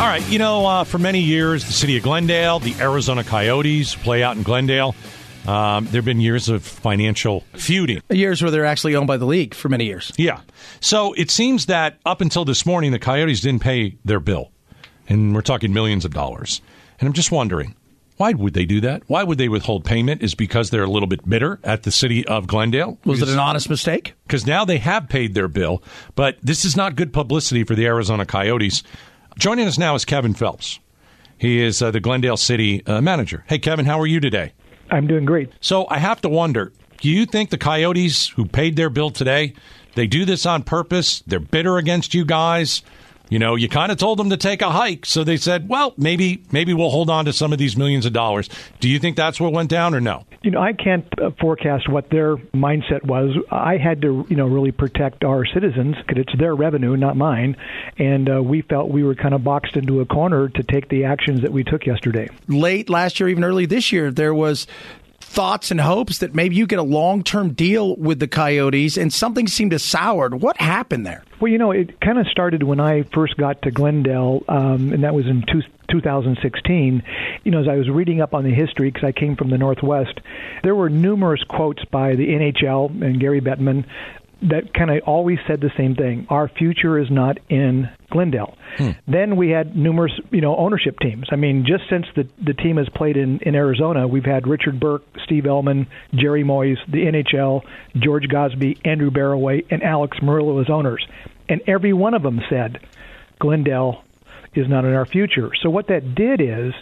All 0.00 0.08
right, 0.08 0.22
you 0.30 0.38
know, 0.38 0.64
uh, 0.64 0.84
for 0.84 0.98
many 0.98 1.18
years, 1.18 1.64
the 1.64 1.72
city 1.72 1.96
of 1.96 2.04
Glendale, 2.04 2.60
the 2.60 2.76
Arizona 2.78 3.24
Coyotes 3.24 3.96
play 3.96 4.22
out 4.22 4.36
in 4.36 4.44
Glendale. 4.44 4.94
Um, 5.46 5.84
there 5.86 5.98
have 5.98 6.04
been 6.04 6.20
years 6.20 6.48
of 6.48 6.62
financial 6.64 7.40
feuding. 7.54 8.00
Years 8.10 8.42
where 8.42 8.50
they're 8.50 8.64
actually 8.64 8.94
owned 8.94 9.08
by 9.08 9.16
the 9.16 9.26
league 9.26 9.54
for 9.54 9.68
many 9.68 9.86
years. 9.86 10.12
Yeah. 10.16 10.40
So 10.80 11.12
it 11.14 11.30
seems 11.30 11.66
that 11.66 11.98
up 12.06 12.20
until 12.20 12.44
this 12.44 12.64
morning, 12.64 12.92
the 12.92 12.98
Coyotes 12.98 13.40
didn't 13.40 13.62
pay 13.62 13.96
their 14.04 14.20
bill. 14.20 14.52
And 15.08 15.34
we're 15.34 15.42
talking 15.42 15.72
millions 15.72 16.04
of 16.04 16.12
dollars. 16.14 16.60
And 17.00 17.08
I'm 17.08 17.12
just 17.12 17.32
wondering, 17.32 17.74
why 18.18 18.32
would 18.32 18.54
they 18.54 18.64
do 18.64 18.80
that? 18.82 19.02
Why 19.08 19.24
would 19.24 19.38
they 19.38 19.48
withhold 19.48 19.84
payment? 19.84 20.22
Is 20.22 20.36
because 20.36 20.70
they're 20.70 20.84
a 20.84 20.90
little 20.90 21.08
bit 21.08 21.28
bitter 21.28 21.58
at 21.64 21.82
the 21.82 21.90
city 21.90 22.24
of 22.28 22.46
Glendale? 22.46 22.98
Was 23.04 23.20
it 23.20 23.28
an 23.28 23.38
honest 23.40 23.68
mistake? 23.68 24.14
because 24.26 24.46
now 24.46 24.64
they 24.64 24.78
have 24.78 25.08
paid 25.08 25.34
their 25.34 25.48
bill, 25.48 25.82
but 26.14 26.36
this 26.40 26.64
is 26.64 26.76
not 26.76 26.94
good 26.94 27.12
publicity 27.12 27.64
for 27.64 27.74
the 27.74 27.84
Arizona 27.84 28.24
Coyotes. 28.24 28.82
Joining 29.38 29.66
us 29.66 29.76
now 29.76 29.94
is 29.94 30.04
Kevin 30.04 30.34
Phelps. 30.34 30.78
He 31.36 31.60
is 31.60 31.82
uh, 31.82 31.90
the 31.90 32.00
Glendale 32.00 32.36
City 32.36 32.86
uh, 32.86 33.00
manager. 33.00 33.44
Hey, 33.48 33.58
Kevin, 33.58 33.84
how 33.86 33.98
are 33.98 34.06
you 34.06 34.20
today? 34.20 34.52
I'm 34.92 35.06
doing 35.06 35.24
great. 35.24 35.50
So 35.60 35.86
I 35.88 35.98
have 35.98 36.20
to 36.20 36.28
wonder 36.28 36.72
do 37.00 37.10
you 37.10 37.26
think 37.26 37.50
the 37.50 37.58
Coyotes 37.58 38.28
who 38.28 38.46
paid 38.46 38.76
their 38.76 38.90
bill 38.90 39.10
today, 39.10 39.54
they 39.96 40.06
do 40.06 40.24
this 40.24 40.46
on 40.46 40.62
purpose? 40.62 41.20
They're 41.26 41.40
bitter 41.40 41.76
against 41.78 42.14
you 42.14 42.24
guys? 42.24 42.82
You 43.32 43.38
know, 43.38 43.54
you 43.54 43.66
kind 43.66 43.90
of 43.90 43.96
told 43.96 44.18
them 44.18 44.28
to 44.28 44.36
take 44.36 44.60
a 44.60 44.68
hike, 44.68 45.06
so 45.06 45.24
they 45.24 45.38
said, 45.38 45.66
"Well, 45.66 45.94
maybe 45.96 46.42
maybe 46.52 46.74
we'll 46.74 46.90
hold 46.90 47.08
on 47.08 47.24
to 47.24 47.32
some 47.32 47.50
of 47.50 47.58
these 47.58 47.78
millions 47.78 48.04
of 48.04 48.12
dollars." 48.12 48.50
Do 48.78 48.90
you 48.90 48.98
think 48.98 49.16
that's 49.16 49.40
what 49.40 49.54
went 49.54 49.70
down, 49.70 49.94
or 49.94 50.02
no? 50.02 50.26
You 50.42 50.50
know, 50.50 50.60
I 50.60 50.74
can't 50.74 51.06
uh, 51.18 51.30
forecast 51.40 51.88
what 51.88 52.10
their 52.10 52.36
mindset 52.36 53.06
was. 53.06 53.34
I 53.50 53.78
had 53.78 54.02
to, 54.02 54.26
you 54.28 54.36
know, 54.36 54.46
really 54.46 54.70
protect 54.70 55.24
our 55.24 55.46
citizens 55.46 55.96
because 55.96 56.20
it's 56.20 56.38
their 56.38 56.54
revenue, 56.54 56.94
not 56.94 57.16
mine. 57.16 57.56
And 57.96 58.28
uh, 58.28 58.42
we 58.42 58.60
felt 58.60 58.90
we 58.90 59.02
were 59.02 59.14
kind 59.14 59.32
of 59.32 59.42
boxed 59.42 59.76
into 59.76 60.02
a 60.02 60.04
corner 60.04 60.50
to 60.50 60.62
take 60.62 60.90
the 60.90 61.04
actions 61.04 61.40
that 61.40 61.52
we 61.52 61.64
took 61.64 61.86
yesterday. 61.86 62.28
Late 62.48 62.90
last 62.90 63.18
year, 63.18 63.30
even 63.30 63.44
early 63.44 63.64
this 63.64 63.92
year, 63.92 64.10
there 64.10 64.34
was 64.34 64.66
thoughts 65.32 65.70
and 65.70 65.80
hopes 65.80 66.18
that 66.18 66.34
maybe 66.34 66.54
you 66.56 66.66
get 66.66 66.78
a 66.78 66.84
long 66.84 67.22
term 67.22 67.54
deal 67.54 67.96
with 67.96 68.18
the 68.18 68.28
Coyotes, 68.28 68.98
and 68.98 69.12
something 69.12 69.46
seemed 69.48 69.70
to 69.70 69.78
soured. 69.78 70.34
What 70.34 70.58
happened 70.58 71.06
there? 71.06 71.24
Well, 71.40 71.50
you 71.50 71.58
know, 71.58 71.70
it 71.70 72.00
kind 72.00 72.18
of 72.18 72.26
started 72.28 72.62
when 72.62 72.78
I 72.78 73.02
first 73.14 73.36
got 73.36 73.62
to 73.62 73.70
Glendale, 73.70 74.44
um, 74.48 74.92
and 74.92 75.04
that 75.04 75.14
was 75.14 75.26
in 75.26 75.42
two, 75.50 75.62
2016. 75.90 77.02
You 77.44 77.50
know, 77.50 77.60
as 77.60 77.68
I 77.68 77.76
was 77.76 77.88
reading 77.88 78.20
up 78.20 78.34
on 78.34 78.44
the 78.44 78.54
history, 78.54 78.90
because 78.90 79.04
I 79.04 79.12
came 79.12 79.34
from 79.34 79.50
the 79.50 79.58
Northwest, 79.58 80.20
there 80.62 80.74
were 80.74 80.90
numerous 80.90 81.42
quotes 81.44 81.84
by 81.86 82.14
the 82.14 82.28
NHL 82.28 83.02
and 83.02 83.18
Gary 83.18 83.40
Bettman 83.40 83.86
that 84.42 84.74
kind 84.74 84.90
of 84.90 85.02
always 85.06 85.38
said 85.46 85.60
the 85.60 85.70
same 85.76 85.94
thing. 85.94 86.26
Our 86.28 86.48
future 86.48 86.98
is 86.98 87.10
not 87.10 87.38
in 87.48 87.88
Glendale. 88.10 88.56
Hmm. 88.76 88.90
Then 89.06 89.36
we 89.36 89.50
had 89.50 89.76
numerous, 89.76 90.12
you 90.30 90.40
know, 90.40 90.56
ownership 90.56 90.98
teams. 90.98 91.28
I 91.30 91.36
mean, 91.36 91.64
just 91.66 91.84
since 91.88 92.06
the 92.16 92.28
the 92.44 92.54
team 92.54 92.76
has 92.76 92.88
played 92.88 93.16
in 93.16 93.38
in 93.40 93.54
Arizona, 93.54 94.08
we've 94.08 94.24
had 94.24 94.46
Richard 94.46 94.80
Burke, 94.80 95.04
Steve 95.24 95.44
Ellman, 95.44 95.86
Jerry 96.14 96.42
Moyes, 96.42 96.78
the 96.90 97.04
NHL, 97.04 97.62
George 97.96 98.24
Gosbee, 98.24 98.78
Andrew 98.84 99.10
Barroway, 99.10 99.64
and 99.70 99.82
Alex 99.82 100.18
Meruelo 100.20 100.60
as 100.60 100.68
owners, 100.68 101.06
and 101.48 101.60
every 101.66 101.92
one 101.92 102.14
of 102.14 102.22
them 102.22 102.40
said, 102.50 102.80
Glendale 103.38 104.04
is 104.54 104.68
not 104.68 104.84
in 104.84 104.92
our 104.92 105.06
future. 105.06 105.50
So 105.62 105.70
what 105.70 105.88
that 105.88 106.14
did 106.14 106.40
is 106.40 106.74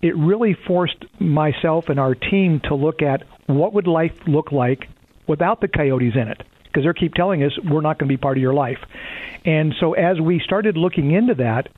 it 0.00 0.16
really 0.16 0.56
forced 0.66 1.04
myself 1.20 1.88
and 1.88 2.00
our 2.00 2.14
team 2.14 2.60
to 2.64 2.74
look 2.74 3.02
at 3.02 3.24
what 3.46 3.74
would 3.74 3.86
life 3.86 4.16
look 4.26 4.52
like 4.52 4.88
without 5.26 5.60
the 5.60 5.68
coyotes 5.68 6.14
in 6.14 6.28
it 6.28 6.42
because 6.72 6.84
they 6.84 6.98
keep 6.98 7.14
telling 7.14 7.42
us 7.42 7.52
we're 7.58 7.80
not 7.80 7.98
going 7.98 8.08
to 8.08 8.12
be 8.12 8.16
part 8.16 8.36
of 8.36 8.42
your 8.42 8.54
life. 8.54 8.78
And 9.44 9.74
so 9.80 9.94
as 9.94 10.20
we 10.20 10.40
started 10.40 10.76
looking 10.76 11.12
into 11.12 11.34
that, 11.34 11.68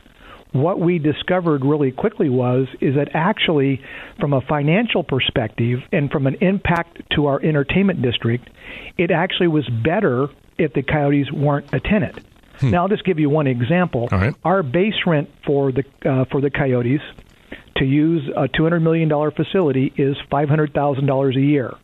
what 0.52 0.78
we 0.78 0.98
discovered 0.98 1.64
really 1.64 1.92
quickly 1.92 2.28
was 2.28 2.68
is 2.80 2.96
that 2.96 3.08
actually 3.14 3.80
from 4.20 4.34
a 4.34 4.40
financial 4.42 5.02
perspective 5.02 5.80
and 5.92 6.10
from 6.10 6.26
an 6.26 6.36
impact 6.42 7.00
to 7.16 7.26
our 7.26 7.40
entertainment 7.42 8.02
district, 8.02 8.50
it 8.98 9.10
actually 9.10 9.48
was 9.48 9.66
better 9.68 10.28
if 10.58 10.74
the 10.74 10.82
coyotes 10.82 11.32
weren't 11.32 11.72
a 11.72 11.80
tenant. 11.80 12.18
Now 12.60 12.82
I'll 12.82 12.88
just 12.88 13.04
give 13.04 13.18
you 13.18 13.28
one 13.28 13.46
example. 13.46 14.08
Right. 14.12 14.34
Our 14.44 14.62
base 14.62 14.94
rent 15.06 15.30
for 15.44 15.72
the 15.72 15.84
uh, 16.04 16.26
for 16.26 16.40
the 16.40 16.50
coyotes 16.50 17.00
to 17.76 17.84
use 17.84 18.30
a 18.36 18.46
two 18.46 18.62
hundred 18.62 18.80
million 18.80 19.08
dollar 19.08 19.30
facility 19.30 19.92
is 19.96 20.16
five 20.30 20.48
hundred 20.48 20.72
thousand 20.72 21.06
dollars 21.06 21.34
a 21.36 21.40
year. 21.40 21.74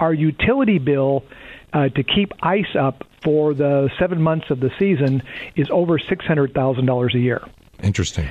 Our 0.00 0.12
utility 0.12 0.78
bill 0.78 1.24
uh, 1.72 1.88
to 1.88 2.02
keep 2.02 2.32
ice 2.42 2.76
up 2.78 3.04
for 3.22 3.54
the 3.54 3.90
seven 3.98 4.20
months 4.20 4.50
of 4.50 4.60
the 4.60 4.70
season 4.78 5.22
is 5.56 5.68
over 5.70 5.98
six 5.98 6.24
hundred 6.24 6.54
thousand 6.54 6.86
dollars 6.86 7.14
a 7.14 7.18
year. 7.18 7.42
Interesting. 7.82 8.30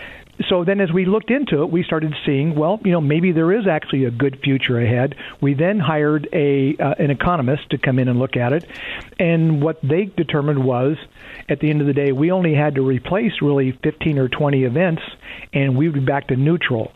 So 0.50 0.63
then, 0.63 0.79
as 0.79 0.91
we 0.91 1.05
looked 1.05 1.29
into 1.29 1.62
it, 1.62 1.69
we 1.69 1.83
started 1.83 2.15
seeing, 2.25 2.55
well, 2.55 2.79
you 2.83 2.91
know, 2.91 3.01
maybe 3.01 3.31
there 3.31 3.51
is 3.51 3.67
actually 3.67 4.05
a 4.05 4.12
good 4.12 4.39
future 4.43 4.79
ahead. 4.79 5.15
We 5.39 5.53
then 5.53 5.77
hired 5.77 6.27
a 6.33 6.75
uh, 6.77 6.95
an 6.98 7.12
economist 7.12 7.69
to 7.71 7.77
come 7.77 8.00
in 8.00 8.07
and 8.07 8.17
look 8.17 8.36
at 8.36 8.53
it, 8.53 8.65
and 9.19 9.62
what 9.62 9.79
they 9.81 10.05
determined 10.05 10.63
was, 10.63 10.98
at 11.50 11.60
the 11.60 11.69
end 11.69 11.81
of 11.81 11.88
the 11.88 11.93
day, 11.93 12.12
we 12.12 12.31
only 12.31 12.55
had 12.55 12.75
to 12.75 12.81
replace 12.81 13.33
really 13.41 13.77
15 13.83 14.17
or 14.17 14.29
20 14.29 14.63
events, 14.63 15.01
and 15.53 15.77
we 15.77 15.88
would 15.88 16.00
be 16.00 16.05
back 16.05 16.27
to 16.27 16.36
neutral. 16.36 16.91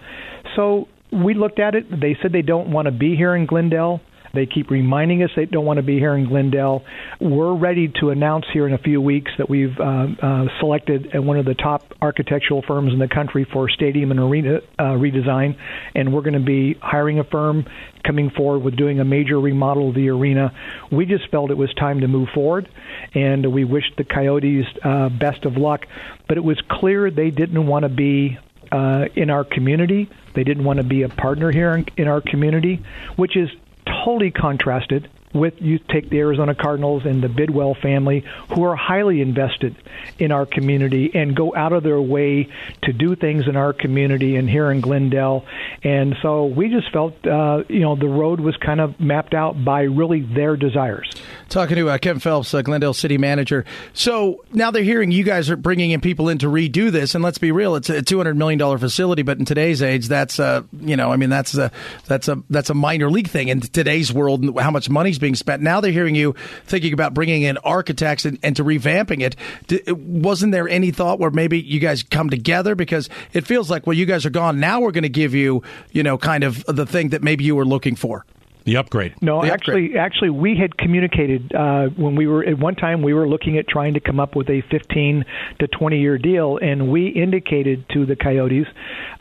So 0.55 0.87
we 1.11 1.33
looked 1.33 1.59
at 1.59 1.75
it. 1.75 1.89
They 1.89 2.17
said 2.21 2.31
they 2.31 2.41
don't 2.41 2.71
want 2.71 2.87
to 2.87 2.91
be 2.91 3.15
here 3.15 3.35
in 3.35 3.45
Glendale. 3.45 4.01
They 4.35 4.45
keep 4.45 4.69
reminding 4.69 5.23
us 5.23 5.31
they 5.35 5.45
don't 5.45 5.65
want 5.65 5.77
to 5.77 5.83
be 5.83 5.97
here 5.97 6.15
in 6.15 6.27
Glendale. 6.27 6.83
We're 7.19 7.55
ready 7.55 7.87
to 8.01 8.09
announce 8.09 8.45
here 8.51 8.67
in 8.67 8.73
a 8.73 8.77
few 8.77 9.01
weeks 9.01 9.31
that 9.37 9.49
we've 9.49 9.77
uh, 9.79 10.07
uh, 10.21 10.45
selected 10.59 11.15
uh, 11.15 11.21
one 11.21 11.37
of 11.37 11.45
the 11.45 11.55
top 11.55 11.93
architectural 12.01 12.61
firms 12.61 12.93
in 12.93 12.99
the 12.99 13.07
country 13.07 13.47
for 13.51 13.69
stadium 13.69 14.11
and 14.11 14.19
arena 14.19 14.59
uh, 14.77 14.83
redesign, 14.83 15.57
and 15.95 16.13
we're 16.13 16.21
going 16.21 16.33
to 16.33 16.39
be 16.39 16.75
hiring 16.81 17.19
a 17.19 17.23
firm 17.23 17.65
coming 18.05 18.29
forward 18.29 18.59
with 18.59 18.75
doing 18.75 18.99
a 18.99 19.05
major 19.05 19.39
remodel 19.39 19.89
of 19.89 19.95
the 19.95 20.09
arena. 20.09 20.51
We 20.91 21.05
just 21.05 21.29
felt 21.31 21.51
it 21.51 21.57
was 21.57 21.73
time 21.73 22.01
to 22.01 22.07
move 22.07 22.29
forward, 22.33 22.69
and 23.13 23.51
we 23.51 23.63
wished 23.63 23.93
the 23.97 24.03
Coyotes 24.03 24.65
uh, 24.83 25.09
best 25.09 25.45
of 25.45 25.57
luck. 25.57 25.85
But 26.27 26.37
it 26.37 26.43
was 26.43 26.61
clear 26.69 27.09
they 27.09 27.31
didn't 27.31 27.65
want 27.65 27.83
to 27.83 27.89
be 27.89 28.37
uh, 28.71 29.05
in 29.15 29.29
our 29.29 29.43
community. 29.43 30.09
They 30.35 30.43
didn't 30.43 30.63
want 30.63 30.77
to 30.77 30.83
be 30.83 31.03
a 31.03 31.09
partner 31.09 31.51
here 31.51 31.73
in, 31.75 31.85
in 31.97 32.07
our 32.07 32.21
community, 32.21 32.83
which 33.15 33.37
is 33.37 33.49
totally 33.85 34.31
contrasted 34.31 35.09
with 35.35 35.61
you 35.61 35.77
take 35.77 36.09
the 36.09 36.19
Arizona 36.19 36.55
Cardinals 36.55 37.05
and 37.05 37.21
the 37.21 37.29
Bidwell 37.29 37.75
family, 37.75 38.23
who 38.53 38.63
are 38.63 38.75
highly 38.75 39.21
invested 39.21 39.75
in 40.17 40.31
our 40.31 40.45
community 40.45 41.11
and 41.13 41.35
go 41.35 41.53
out 41.53 41.73
of 41.73 41.83
their 41.83 41.99
way 41.99 42.49
to 42.83 42.93
do 42.93 43.15
things 43.15 43.47
in 43.47 43.55
our 43.55 43.73
community 43.73 44.37
and 44.37 44.49
here 44.49 44.71
in 44.71 44.79
Glendale. 44.79 45.45
And 45.83 46.15
so 46.21 46.45
we 46.45 46.69
just 46.69 46.91
felt, 46.91 47.27
uh, 47.27 47.63
you 47.67 47.81
know, 47.81 47.95
the 47.95 48.07
road 48.07 48.39
was 48.39 48.55
kind 48.57 48.79
of 48.79 48.99
mapped 48.99 49.33
out 49.33 49.63
by 49.63 49.81
really 49.81 50.21
their 50.21 50.55
desires. 50.55 51.11
Talking 51.47 51.77
to 51.77 51.89
uh, 51.89 51.97
Kevin 51.99 52.19
Phelps, 52.19 52.53
uh, 52.53 52.61
Glendale 52.63 52.93
City 52.93 53.17
Manager. 53.17 53.65
So 53.93 54.43
now 54.51 54.71
they're 54.71 54.83
hearing 54.83 55.11
you 55.11 55.23
guys 55.23 55.49
are 55.49 55.55
bringing 55.55 55.91
in 55.91 56.01
people 56.01 56.27
in 56.27 56.39
to 56.39 56.47
redo 56.47 56.91
this, 56.91 57.15
and 57.15 57.23
let's 57.23 57.37
be 57.37 57.51
real, 57.51 57.75
it's 57.75 57.89
a 57.89 58.01
two 58.01 58.17
hundred 58.17 58.35
million 58.35 58.57
dollar 58.57 58.77
facility, 58.77 59.21
but 59.21 59.37
in 59.37 59.45
today's 59.45 59.81
age, 59.81 60.07
that's 60.07 60.39
uh, 60.39 60.63
you 60.81 60.97
know, 60.97 61.11
I 61.11 61.17
mean, 61.17 61.29
that's 61.29 61.55
a 61.55 61.71
that's 62.07 62.27
a 62.27 62.43
that's 62.49 62.69
a 62.69 62.73
minor 62.73 63.09
league 63.09 63.29
thing 63.29 63.47
in 63.47 63.61
today's 63.61 64.11
world, 64.11 64.43
and 64.43 64.59
how 64.59 64.71
much 64.71 64.89
money's 64.89 65.19
being 65.19 65.35
spent. 65.35 65.61
Now 65.61 65.81
they're 65.81 65.91
hearing 65.91 66.15
you 66.15 66.35
thinking 66.65 66.93
about 66.93 67.13
bringing 67.13 67.43
in 67.43 67.57
architects 67.59 68.25
and, 68.25 68.39
and 68.43 68.55
to 68.55 68.63
revamping 68.63 69.21
it. 69.21 69.35
D- 69.67 69.81
wasn't 69.91 70.51
there 70.51 70.67
any 70.67 70.91
thought 70.91 71.19
where 71.19 71.31
maybe 71.31 71.61
you 71.61 71.79
guys 71.79 72.03
come 72.03 72.29
together 72.29 72.75
because 72.75 73.07
it 73.33 73.45
feels 73.45 73.69
like 73.69 73.85
well, 73.87 73.95
you 73.95 74.05
guys 74.05 74.25
are 74.25 74.31
gone. 74.31 74.59
Now 74.59 74.81
we're 74.81 74.91
going 74.91 75.03
to 75.03 75.09
give 75.09 75.33
you, 75.33 75.63
you 75.91 76.03
know, 76.03 76.17
kind 76.17 76.43
of 76.43 76.65
the 76.65 76.85
thing 76.85 77.09
that 77.09 77.23
maybe 77.23 77.43
you 77.43 77.55
were 77.55 77.65
looking 77.65 77.95
for. 77.95 78.25
The 78.65 78.77
upgrade. 78.77 79.13
No, 79.21 79.43
The 79.43 79.53
actually, 79.53 79.85
upgrade. 79.85 79.97
actually, 79.97 80.29
we 80.31 80.57
had 80.59 80.75
communicated 80.75 81.53
uh, 81.53 81.89
when 81.95 82.15
we 82.15 82.25
were 82.25 82.43
at 82.43 82.57
one 82.57 82.73
time 82.73 83.03
we 83.03 83.13
were 83.13 83.27
looking 83.27 83.59
at 83.59 83.67
trying 83.67 83.93
to 83.93 83.99
come 83.99 84.19
up 84.19 84.35
with 84.35 84.49
a 84.49 84.63
15 84.71 85.23
to 85.59 85.67
20 85.67 85.99
year 85.99 86.17
deal, 86.17 86.57
and 86.57 86.91
we 86.91 87.09
indicated 87.09 87.85
to 87.93 88.07
the 88.07 88.15
Coyotes 88.15 88.65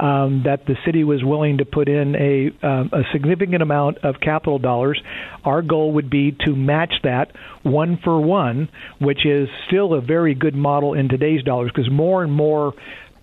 um, 0.01 0.45
that 0.47 0.65
the 0.67 0.77
city 0.87 1.05
was 1.05 1.23
willing 1.23 1.59
to 1.59 1.67
put 1.67 1.91
in 1.91 2.17
a 2.17 2.67
um, 2.67 2.89
a 2.95 3.03
significant 3.13 3.63
amount 3.63 3.99
of 3.99 4.15
capital 4.19 4.59
dollars. 4.59 4.99
Our 5.45 5.61
goal 5.61 5.93
would 5.93 6.09
be 6.09 6.35
to 6.47 6.57
match 6.57 6.95
that 7.03 7.33
one 7.63 7.99
for 8.03 8.19
one, 8.19 8.71
which 8.99 9.27
is 9.27 9.51
still 9.67 9.93
a 9.93 10.01
very 10.01 10.35
good 10.35 10.55
model 10.55 10.95
in 10.95 11.11
today's 11.11 11.43
dollars 11.43 11.71
because 11.75 11.91
more 11.91 12.23
and 12.23 12.33
more 12.33 12.73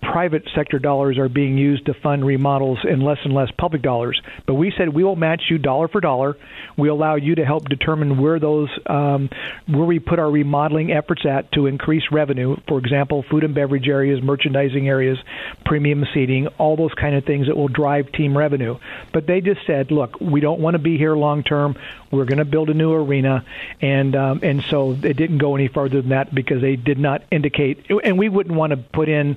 private 0.02 0.42
sector 0.54 0.80
dollars 0.80 1.16
are 1.16 1.28
being 1.28 1.56
used 1.56 1.86
to 1.86 1.94
fund 1.94 2.24
remodels 2.24 2.80
and 2.82 3.02
less 3.02 3.18
and 3.24 3.32
less 3.32 3.50
public 3.56 3.82
dollars. 3.82 4.20
But 4.46 4.54
we 4.54 4.72
said 4.76 4.88
we 4.88 5.04
will 5.04 5.16
match 5.16 5.44
you 5.48 5.58
dollar 5.58 5.88
for 5.88 6.00
dollar. 6.00 6.36
We 6.76 6.88
allow 6.88 7.14
you 7.14 7.36
to 7.36 7.44
help 7.44 7.68
determine 7.68 8.20
where 8.20 8.40
those 8.40 8.68
um, 8.86 9.30
where 9.66 9.84
we 9.84 10.00
put 10.00 10.18
our 10.18 10.30
remodeling 10.30 10.92
efforts 10.92 11.24
at 11.24 11.52
to 11.52 11.66
increase 11.66 12.02
revenue. 12.10 12.56
For 12.66 12.78
example, 12.78 13.24
food 13.30 13.44
and 13.44 13.54
beverage 13.54 13.88
areas, 13.88 14.22
merchandising 14.22 14.88
areas, 14.88 15.18
premium 15.64 16.04
seating, 16.12 16.48
all 16.58 16.76
those 16.76 16.94
kind 16.94 17.14
of 17.14 17.24
things 17.24 17.46
that 17.46 17.56
will 17.56 17.68
drive 17.68 18.10
team 18.12 18.36
revenue. 18.36 18.78
But 19.12 19.26
they 19.26 19.40
just 19.40 19.64
said, 19.66 19.90
look, 19.92 20.20
we 20.20 20.40
don't 20.40 20.60
want 20.60 20.74
to 20.74 20.80
be 20.80 20.98
here 20.98 21.14
long 21.14 21.44
term. 21.44 21.76
We're 22.10 22.24
going 22.26 22.38
to 22.38 22.44
build 22.44 22.68
a 22.70 22.74
new 22.74 22.92
arena, 22.92 23.44
and 23.80 24.16
um, 24.16 24.40
and 24.42 24.62
so 24.64 24.92
it 24.92 25.16
didn't 25.16 25.38
go 25.38 25.54
any 25.54 25.68
further 25.68 26.00
than 26.02 26.10
that 26.10 26.34
because 26.34 26.60
they 26.60 26.76
did 26.76 26.98
not 26.98 27.22
indicate, 27.30 27.86
and 28.04 28.18
we 28.18 28.28
wouldn't 28.28 28.54
want 28.54 28.72
to 28.72 28.76
put 28.76 29.08
in 29.08 29.36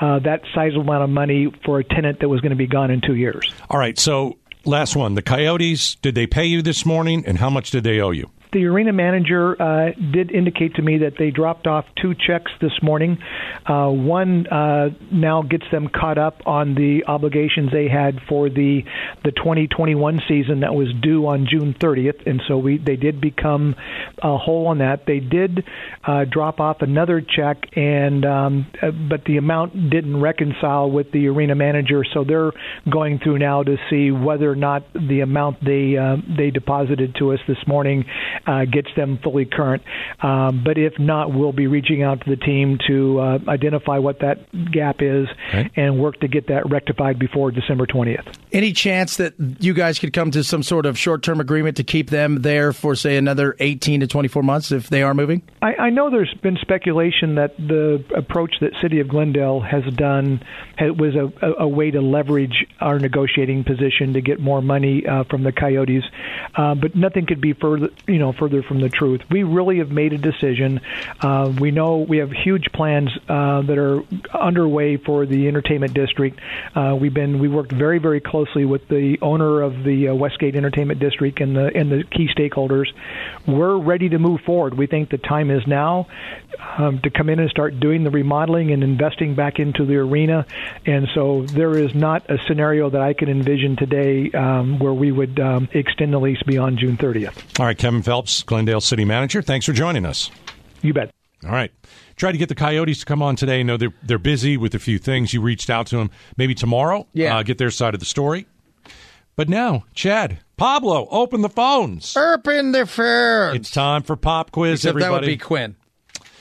uh, 0.00 0.18
that 0.20 0.42
sizable 0.54 0.82
amount 0.82 1.04
of 1.04 1.10
money 1.10 1.52
for 1.64 1.78
a 1.78 1.84
tenant 1.84 2.20
that 2.20 2.28
was 2.28 2.40
going 2.40 2.50
to 2.50 2.56
be 2.56 2.66
gone 2.66 2.90
in 2.90 3.00
two 3.00 3.14
years. 3.14 3.52
All 3.70 3.78
right. 3.78 3.98
So 3.98 4.38
last 4.64 4.96
one. 4.96 5.14
The 5.14 5.22
Coyotes. 5.22 5.96
Did 5.96 6.14
they 6.14 6.26
pay 6.26 6.46
you 6.46 6.62
this 6.62 6.84
morning, 6.86 7.24
and 7.26 7.38
how 7.38 7.50
much 7.50 7.70
did 7.70 7.84
they 7.84 8.00
owe 8.00 8.10
you? 8.10 8.30
The 8.52 8.66
arena 8.66 8.92
manager 8.92 9.60
uh, 9.60 9.92
did 10.12 10.30
indicate 10.30 10.74
to 10.74 10.82
me 10.82 10.98
that 10.98 11.14
they 11.18 11.30
dropped 11.30 11.66
off 11.66 11.86
two 12.00 12.14
checks 12.14 12.52
this 12.60 12.82
morning. 12.82 13.16
Uh, 13.64 13.88
one 13.88 14.46
uh, 14.46 14.90
now 15.10 15.40
gets 15.40 15.64
them 15.72 15.88
caught 15.88 16.18
up 16.18 16.42
on 16.44 16.74
the 16.74 17.04
obligations 17.06 17.70
they 17.72 17.88
had 17.88 18.20
for 18.28 18.50
the 18.50 18.82
the 19.24 19.30
2021 19.30 20.20
season 20.28 20.60
that 20.60 20.74
was 20.74 20.88
due 21.00 21.26
on 21.26 21.46
June 21.50 21.74
30th, 21.80 22.26
and 22.26 22.42
so 22.46 22.58
we 22.58 22.76
they 22.76 22.96
did 22.96 23.22
become 23.22 23.74
uh, 24.22 24.36
whole 24.36 24.66
on 24.66 24.78
that. 24.78 25.06
They 25.06 25.20
did 25.20 25.64
uh, 26.04 26.26
drop 26.30 26.60
off 26.60 26.82
another 26.82 27.22
check, 27.22 27.56
and 27.74 28.22
um, 28.26 28.66
uh, 28.82 28.90
but 28.90 29.24
the 29.24 29.38
amount 29.38 29.88
didn't 29.88 30.20
reconcile 30.20 30.90
with 30.90 31.10
the 31.10 31.26
arena 31.28 31.54
manager, 31.54 32.04
so 32.12 32.22
they're 32.22 32.52
going 32.90 33.18
through 33.18 33.38
now 33.38 33.62
to 33.62 33.78
see 33.88 34.10
whether 34.10 34.50
or 34.50 34.56
not 34.56 34.92
the 34.92 35.20
amount 35.20 35.64
they 35.64 35.96
uh, 35.96 36.16
they 36.36 36.50
deposited 36.50 37.14
to 37.18 37.32
us 37.32 37.40
this 37.48 37.66
morning 37.66 38.04
uh, 38.46 38.64
gets 38.64 38.88
them 38.96 39.18
fully 39.22 39.44
current. 39.44 39.82
Um, 40.20 40.62
but 40.64 40.78
if 40.78 40.98
not, 40.98 41.32
we'll 41.32 41.52
be 41.52 41.66
reaching 41.66 42.02
out 42.02 42.24
to 42.24 42.30
the 42.30 42.36
team 42.36 42.78
to 42.86 43.18
uh, 43.20 43.38
identify 43.48 43.98
what 43.98 44.20
that 44.20 44.38
gap 44.72 44.96
is 45.00 45.28
Okay. 45.48 45.70
and 45.76 45.98
work 45.98 46.20
to 46.20 46.28
get 46.28 46.48
that 46.48 46.68
rectified 46.70 47.18
before 47.18 47.50
December 47.50 47.86
20th. 47.86 48.26
Any 48.52 48.72
chance 48.72 49.16
that 49.16 49.34
you 49.60 49.74
guys 49.74 49.98
could 49.98 50.12
come 50.12 50.30
to 50.32 50.42
some 50.44 50.62
sort 50.62 50.86
of 50.86 50.98
short 50.98 51.22
term 51.22 51.40
agreement 51.40 51.76
to 51.78 51.84
keep 51.84 52.10
them 52.10 52.42
there 52.42 52.72
for, 52.72 52.94
say, 52.94 53.16
another 53.16 53.56
18 53.60 54.00
to 54.00 54.06
24 54.06 54.42
months 54.42 54.72
if 54.72 54.88
they 54.88 55.02
are 55.02 55.14
moving? 55.14 55.42
I, 55.60 55.74
I 55.74 55.90
know 55.90 56.10
there's 56.10 56.32
been 56.42 56.56
speculation 56.60 57.34
that 57.36 57.56
the 57.56 58.04
approach 58.16 58.54
that 58.60 58.72
City 58.80 59.00
of 59.00 59.08
Glendale 59.08 59.60
has 59.60 59.84
done 59.94 60.42
ha 60.78 60.86
was 60.92 61.14
a, 61.14 61.32
a, 61.46 61.64
a 61.64 61.68
way 61.68 61.90
to 61.90 62.00
leverage 62.00 62.66
our 62.80 62.98
negotiating 62.98 63.64
position 63.64 64.12
to 64.14 64.20
get 64.20 64.40
more 64.40 64.62
money 64.62 65.06
uh, 65.06 65.24
from 65.24 65.42
the 65.42 65.52
Coyotes, 65.52 66.04
uh, 66.56 66.74
but 66.74 66.94
nothing 66.94 67.26
could 67.26 67.40
be 67.40 67.52
further, 67.52 67.88
you 68.06 68.18
know, 68.18 68.31
further 68.32 68.62
from 68.62 68.80
the 68.80 68.88
truth. 68.88 69.22
We 69.30 69.42
really 69.42 69.78
have 69.78 69.90
made 69.90 70.12
a 70.12 70.18
decision. 70.18 70.80
Uh, 71.20 71.52
we 71.58 71.70
know 71.70 71.98
we 71.98 72.18
have 72.18 72.30
huge 72.30 72.72
plans 72.72 73.10
uh, 73.28 73.62
that 73.62 73.78
are 73.78 74.02
underway 74.34 74.96
for 74.96 75.26
the 75.26 75.48
entertainment 75.48 75.94
district. 75.94 76.40
Uh, 76.74 76.96
we've 76.98 77.14
been 77.14 77.38
we 77.38 77.48
worked 77.48 77.72
very 77.72 77.98
very 77.98 78.20
closely 78.20 78.64
with 78.64 78.88
the 78.88 79.18
owner 79.22 79.62
of 79.62 79.84
the 79.84 80.08
uh, 80.08 80.14
Westgate 80.14 80.56
Entertainment 80.56 81.00
District 81.00 81.40
and 81.40 81.56
the 81.56 81.70
and 81.74 81.90
the 81.90 82.04
key 82.04 82.28
stakeholders. 82.28 82.86
We're 83.46 83.76
ready 83.76 84.08
to 84.10 84.18
move 84.18 84.40
forward. 84.42 84.74
We 84.74 84.86
think 84.86 85.10
the 85.10 85.18
time 85.18 85.50
is 85.50 85.66
now 85.66 86.06
um, 86.78 87.00
to 87.00 87.10
come 87.10 87.28
in 87.28 87.38
and 87.38 87.50
start 87.50 87.78
doing 87.80 88.04
the 88.04 88.10
remodeling 88.10 88.72
and 88.72 88.82
investing 88.82 89.34
back 89.34 89.58
into 89.58 89.84
the 89.84 89.96
arena. 89.96 90.46
And 90.86 91.08
so 91.14 91.42
there 91.46 91.76
is 91.76 91.94
not 91.94 92.28
a 92.30 92.38
scenario 92.46 92.90
that 92.90 93.00
I 93.00 93.12
can 93.12 93.28
envision 93.28 93.76
today 93.76 94.30
um, 94.32 94.78
where 94.78 94.92
we 94.92 95.12
would 95.12 95.38
um, 95.40 95.68
extend 95.72 96.12
the 96.12 96.18
lease 96.18 96.42
beyond 96.42 96.78
June 96.78 96.96
30th. 96.96 97.60
All 97.60 97.66
right, 97.66 97.76
Kevin 97.76 98.02
Phelps, 98.22 98.42
Glendale 98.44 98.80
City 98.80 99.04
Manager. 99.04 99.42
Thanks 99.42 99.66
for 99.66 99.72
joining 99.72 100.06
us. 100.06 100.30
You 100.80 100.94
bet. 100.94 101.10
All 101.44 101.50
right. 101.50 101.72
Try 102.14 102.30
to 102.30 102.38
get 102.38 102.48
the 102.48 102.54
Coyotes 102.54 103.00
to 103.00 103.04
come 103.04 103.20
on 103.20 103.34
today. 103.34 103.58
I 103.58 103.62
know 103.64 103.76
they're 103.76 103.92
they're 104.04 104.18
busy 104.18 104.56
with 104.56 104.76
a 104.76 104.78
few 104.78 104.98
things. 104.98 105.32
You 105.32 105.40
reached 105.40 105.68
out 105.68 105.88
to 105.88 105.96
them. 105.96 106.10
Maybe 106.36 106.54
tomorrow. 106.54 107.08
Yeah. 107.14 107.36
Uh, 107.36 107.42
get 107.42 107.58
their 107.58 107.72
side 107.72 107.94
of 107.94 108.00
the 108.00 108.06
story. 108.06 108.46
But 109.34 109.48
now, 109.48 109.86
Chad, 109.94 110.38
Pablo, 110.56 111.08
open 111.10 111.40
the 111.40 111.48
phones. 111.48 112.16
Open 112.16 112.70
the 112.70 112.86
phones. 112.86 113.56
It's 113.56 113.72
time 113.72 114.04
for 114.04 114.14
pop 114.14 114.52
quiz. 114.52 114.80
Except 114.84 115.00
that 115.00 115.10
would 115.10 115.16
everybody. 115.24 115.26
be 115.34 115.38
Quinn. 115.38 115.74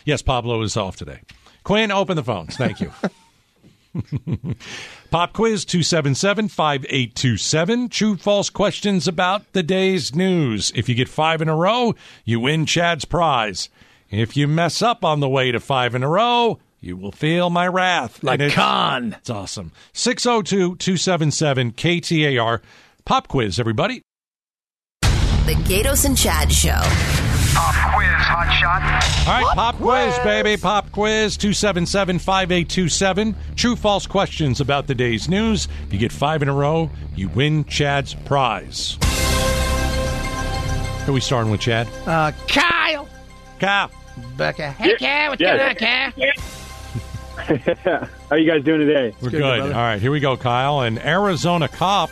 Yes, 0.06 0.22
Pablo 0.22 0.62
is 0.62 0.78
off 0.78 0.98
today. 0.98 1.22
Quinn, 1.64 1.92
open 1.92 2.16
the 2.16 2.24
phones. 2.24 2.58
Thank 2.58 2.80
you. 2.80 2.92
Pop 5.12 5.34
quiz 5.34 5.66
277 5.66 6.48
5827. 6.48 7.90
True 7.90 8.16
false 8.18 8.50
questions 8.50 9.08
about 9.08 9.52
the 9.54 9.64
day's 9.64 10.16
news. 10.16 10.72
If 10.76 10.88
you 10.90 10.96
get 10.96 11.10
five 11.10 11.42
in 11.42 11.50
a 11.50 11.56
row, 11.56 11.96
you 12.26 12.40
win 12.40 12.66
Chad's 12.66 13.06
prize. 13.06 13.70
If 14.10 14.36
you 14.38 14.48
mess 14.48 14.82
up 14.82 15.04
on 15.06 15.20
the 15.20 15.30
way 15.30 15.52
to 15.52 15.60
five 15.60 15.96
in 15.96 16.04
a 16.04 16.08
row, 16.10 16.60
you 16.80 16.98
will 16.98 17.12
feel 17.12 17.50
my 17.50 17.68
wrath. 17.68 18.24
Like 18.24 18.40
And 18.40 18.44
it's- 18.48 18.56
Khan. 18.56 19.16
It's 19.20 19.30
awesome. 19.30 19.72
602 19.94 20.76
277 20.78 21.72
KTAR. 21.74 22.62
Pop 23.06 23.28
quiz, 23.28 23.60
everybody. 23.60 24.02
The 25.02 25.56
Gaydos 25.66 26.06
and 26.06 26.18
Chad 26.18 26.52
Show. 26.52 27.31
Pop 27.54 27.94
quiz, 27.94 28.08
hot 28.08 28.50
shot. 28.60 29.28
All 29.28 29.42
right, 29.44 29.56
pop 29.56 29.76
quiz, 29.76 30.18
baby. 30.24 30.58
Pop 30.62 30.92
quiz 30.92 31.36
277 31.38 32.20
5827. 32.20 33.36
True 33.56 33.76
false 33.76 34.08
questions 34.08 34.62
about 34.62 34.88
the 34.88 34.96
day's 34.96 35.28
news. 35.30 35.68
If 35.88 35.94
you 35.94 36.00
get 36.00 36.12
five 36.12 36.42
in 36.42 36.50
a 36.50 36.54
row, 36.54 36.90
you 37.16 37.30
win 37.30 37.66
Chad's 37.66 38.14
prize. 38.14 38.98
Who 41.06 41.12
are 41.12 41.16
we 41.16 41.20
starting 41.20 41.52
with, 41.52 41.62
Chad? 41.62 41.88
Uh, 42.06 42.32
Kyle. 42.48 43.08
Kyle. 43.60 43.92
Becca. 44.38 44.72
Hey, 44.74 44.96
Kyle. 44.98 45.30
What's 45.32 45.42
Yeah. 45.42 45.58
going 45.58 45.70
on, 45.70 45.76
Kyle? 45.76 46.12
How 48.00 48.08
are 48.32 48.38
you 48.38 48.50
guys 48.50 48.64
doing 48.64 48.80
today? 48.82 49.14
We're 49.22 49.30
good, 49.32 49.40
good. 49.42 49.72
All 49.74 49.82
right, 49.82 50.00
here 50.00 50.12
we 50.12 50.20
go, 50.20 50.38
Kyle. 50.38 50.82
An 50.82 51.00
Arizona 51.00 51.68
cop 51.68 52.12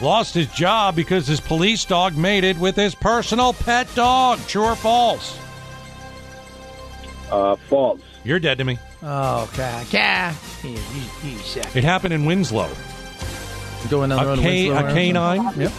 lost 0.00 0.34
his 0.34 0.46
job 0.48 0.94
because 0.96 1.26
his 1.26 1.40
police 1.40 1.84
dog 1.84 2.16
mated 2.16 2.58
with 2.60 2.76
his 2.76 2.94
personal 2.94 3.52
pet 3.52 3.88
dog. 3.94 4.38
True 4.46 4.64
or 4.64 4.76
false? 4.76 5.38
Uh, 7.30 7.56
false. 7.68 8.00
You're 8.24 8.38
dead 8.40 8.58
to 8.58 8.64
me. 8.64 8.78
Oh, 9.02 9.48
Kyle. 9.54 9.84
Kyle. 9.86 10.34
You, 10.62 10.70
you, 10.70 11.30
you 11.30 11.38
suck. 11.38 11.74
It 11.76 11.84
happened 11.84 12.14
in 12.14 12.24
Winslow. 12.24 12.70
Do 13.88 14.02
another 14.02 14.22
A, 14.24 14.28
one. 14.30 14.38
ca- 14.40 14.44
Winslow, 14.44 14.86
a 14.88 14.92
canine, 14.92 15.52
Yep. 15.60 15.72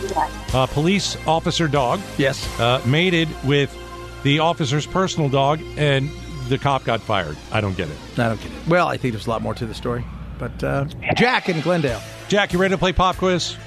a 0.54 0.68
police 0.68 1.18
officer 1.28 1.68
dog, 1.68 2.00
Yes. 2.18 2.48
uh, 2.60 2.82
mated 2.86 3.28
with 3.44 3.76
the 4.24 4.40
officer's 4.40 4.86
personal 4.86 5.28
dog, 5.30 5.60
and 5.78 6.10
the 6.48 6.58
cop 6.58 6.86
got 6.86 7.02
fired. 7.02 7.36
I 7.52 7.60
don't 7.60 7.76
get 7.76 7.90
it. 7.90 7.98
I 8.18 8.30
don't 8.30 8.42
get 8.42 8.52
it. 8.52 8.68
Well, 8.68 8.88
I 8.88 8.96
think 8.98 9.14
there's 9.14 9.28
a 9.28 9.30
lot 9.30 9.42
more 9.42 9.54
to 9.56 9.66
the 9.66 9.74
story. 9.74 10.06
But 10.40 10.64
uh, 10.64 10.86
Jack 11.16 11.50
in 11.50 11.60
Glendale. 11.62 12.02
Jack, 12.30 12.54
you 12.54 12.60
ready 12.60 12.74
to 12.74 12.78
play 12.78 12.94
pop 12.94 13.18
quiz? 13.18 13.58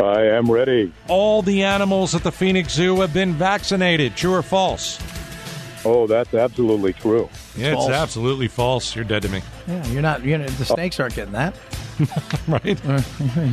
I 0.00 0.22
am 0.26 0.50
ready. 0.50 0.92
All 1.08 1.42
the 1.42 1.64
animals 1.64 2.14
at 2.14 2.22
the 2.22 2.32
Phoenix 2.32 2.72
Zoo 2.72 3.00
have 3.00 3.12
been 3.12 3.34
vaccinated. 3.34 4.16
True 4.16 4.34
or 4.34 4.42
false? 4.42 4.98
Oh, 5.84 6.06
that's 6.06 6.32
absolutely 6.32 6.92
true. 6.92 7.28
Yeah, 7.56 7.74
False. 7.74 7.88
it's 7.88 7.96
absolutely 7.96 8.48
false. 8.48 8.94
You're 8.94 9.04
dead 9.04 9.22
to 9.22 9.28
me. 9.28 9.42
Yeah, 9.66 9.86
you're 9.88 10.02
not. 10.02 10.24
You're, 10.24 10.38
the 10.38 10.64
snakes 10.64 11.00
aren't 11.00 11.16
getting 11.16 11.32
that. 11.32 11.54
right? 12.48 12.86
Uh, 12.86 13.02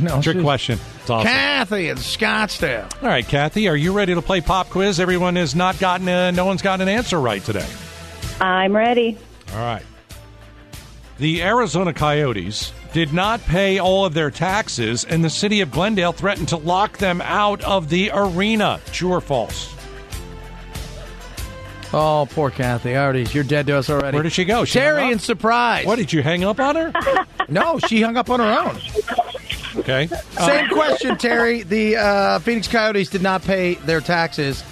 no, 0.00 0.22
Trick 0.22 0.40
question. 0.40 0.78
It's 1.00 1.10
awesome. 1.10 1.26
Kathy 1.26 1.88
in 1.88 1.96
Scottsdale. 1.96 2.90
All 3.02 3.08
right, 3.08 3.26
Kathy, 3.26 3.68
are 3.68 3.76
you 3.76 3.92
ready 3.92 4.14
to 4.14 4.22
play 4.22 4.40
pop 4.40 4.70
quiz? 4.70 5.00
Everyone 5.00 5.36
has 5.36 5.54
not 5.54 5.78
gotten. 5.78 6.08
A, 6.08 6.30
no 6.32 6.44
one's 6.44 6.62
gotten 6.62 6.86
an 6.88 6.94
answer 6.94 7.20
right 7.20 7.42
today. 7.42 7.66
I'm 8.40 8.74
ready. 8.74 9.18
All 9.52 9.58
right. 9.58 9.82
The 11.18 11.42
Arizona 11.42 11.92
Coyotes 11.92 12.72
did 12.92 13.12
not 13.12 13.40
pay 13.42 13.78
all 13.78 14.04
of 14.04 14.14
their 14.14 14.30
taxes, 14.30 15.04
and 15.04 15.24
the 15.24 15.30
city 15.30 15.60
of 15.60 15.70
Glendale 15.70 16.12
threatened 16.12 16.48
to 16.48 16.56
lock 16.56 16.98
them 16.98 17.20
out 17.22 17.62
of 17.62 17.88
the 17.88 18.10
arena. 18.12 18.80
True 18.92 19.12
or 19.12 19.20
false? 19.20 19.74
Oh, 21.92 22.28
poor 22.30 22.50
Kathy. 22.50 22.96
Already, 22.96 23.24
you're 23.32 23.44
dead 23.44 23.66
to 23.66 23.76
us 23.76 23.90
already. 23.90 24.14
Where 24.16 24.22
did 24.22 24.32
she 24.32 24.44
go? 24.44 24.64
She 24.64 24.78
Terry 24.78 25.10
in 25.10 25.18
surprise. 25.18 25.86
What 25.86 25.96
did 25.96 26.12
you 26.12 26.22
hang 26.22 26.44
up 26.44 26.60
on 26.60 26.76
her? 26.76 26.92
No, 27.48 27.80
she 27.80 28.00
hung 28.00 28.16
up 28.16 28.30
on 28.30 28.38
her 28.38 28.46
own. 28.46 28.78
Okay. 29.80 30.08
Uh, 30.38 30.46
Same 30.46 30.68
question, 30.68 31.18
Terry. 31.18 31.64
The 31.64 31.96
uh, 31.96 32.38
Phoenix 32.38 32.68
Coyotes 32.68 33.10
did 33.10 33.22
not 33.22 33.42
pay 33.42 33.74
their 33.74 34.00
taxes, 34.00 34.62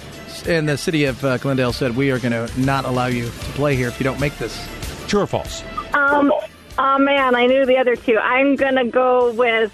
and 0.47 0.69
the 0.69 0.77
city 0.77 1.03
of 1.03 1.21
uh, 1.25 1.37
Glendale 1.39 1.73
said 1.73 1.97
we 1.97 2.09
are 2.11 2.19
going 2.19 2.31
to 2.31 2.49
not 2.61 2.85
allow 2.85 3.07
you 3.07 3.25
to 3.25 3.31
play 3.31 3.75
here 3.75 3.89
if 3.89 3.99
you 3.99 4.05
don't 4.05 4.21
make 4.21 4.37
this. 4.37 4.65
True 5.09 5.23
or 5.23 5.27
false? 5.27 5.61
Um, 5.93 6.31
oh 6.79 6.97
man, 6.97 7.35
I 7.35 7.45
knew 7.45 7.65
the 7.65 7.77
other 7.77 7.95
two. 7.95 8.17
I'm 8.17 8.55
gonna 8.55 8.85
go 8.85 9.31
with 9.33 9.71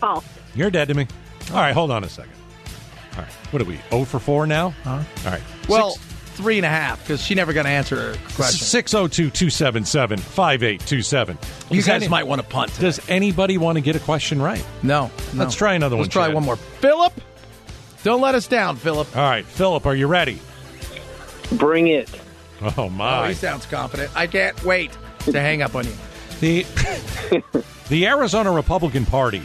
false. 0.00 0.24
You're 0.54 0.70
dead 0.70 0.88
to 0.88 0.94
me. 0.94 1.06
All 1.50 1.56
right, 1.56 1.72
hold 1.74 1.90
on 1.90 2.04
a 2.04 2.08
second. 2.08 2.32
All 3.16 3.22
right, 3.22 3.32
what 3.50 3.62
are 3.62 3.66
we? 3.66 3.78
Oh 3.92 4.04
for 4.04 4.18
4 4.18 4.46
now? 4.46 4.70
Huh? 4.84 5.02
All 5.24 5.30
right. 5.30 5.42
Well, 5.68 5.92
three 6.36 6.58
and 6.58 6.66
a 6.66 6.68
half 6.68 7.02
because 7.02 7.22
she 7.22 7.34
never 7.34 7.54
going 7.54 7.64
to 7.64 7.70
answer 7.72 7.96
her 7.96 8.12
question. 8.34 8.66
602 8.66 9.30
277 9.30 10.18
5827. 10.18 11.38
You 11.70 11.82
guys 11.82 12.08
might 12.10 12.26
want 12.26 12.42
to 12.42 12.46
punt. 12.46 12.72
today. 12.72 12.82
Does 12.88 13.08
anybody 13.08 13.56
want 13.56 13.76
to 13.76 13.80
get 13.80 13.96
a 13.96 14.00
question 14.00 14.40
right? 14.42 14.62
No, 14.82 15.10
no. 15.32 15.38
Let's 15.44 15.54
try 15.54 15.74
another 15.74 15.96
one. 15.96 16.02
Let's 16.02 16.12
try 16.12 16.26
Chad. 16.26 16.34
one 16.34 16.44
more. 16.44 16.56
Philip, 16.56 17.14
don't 18.02 18.20
let 18.20 18.34
us 18.34 18.46
down, 18.48 18.76
Philip. 18.76 19.16
All 19.16 19.22
right, 19.22 19.46
Philip, 19.46 19.86
are 19.86 19.94
you 19.94 20.06
ready? 20.08 20.38
Bring 21.52 21.86
it. 21.88 22.10
Oh, 22.60 22.74
Oh, 22.76 22.88
my. 22.90 23.28
he 23.28 23.34
sounds 23.34 23.64
confident. 23.66 24.10
I 24.16 24.26
can't 24.26 24.62
wait 24.64 24.90
to 25.32 25.40
hang 25.40 25.62
up 25.62 25.74
on 25.74 25.84
you. 25.86 25.92
The 26.40 26.66
the 27.88 28.06
Arizona 28.06 28.50
Republican 28.52 29.06
Party 29.06 29.42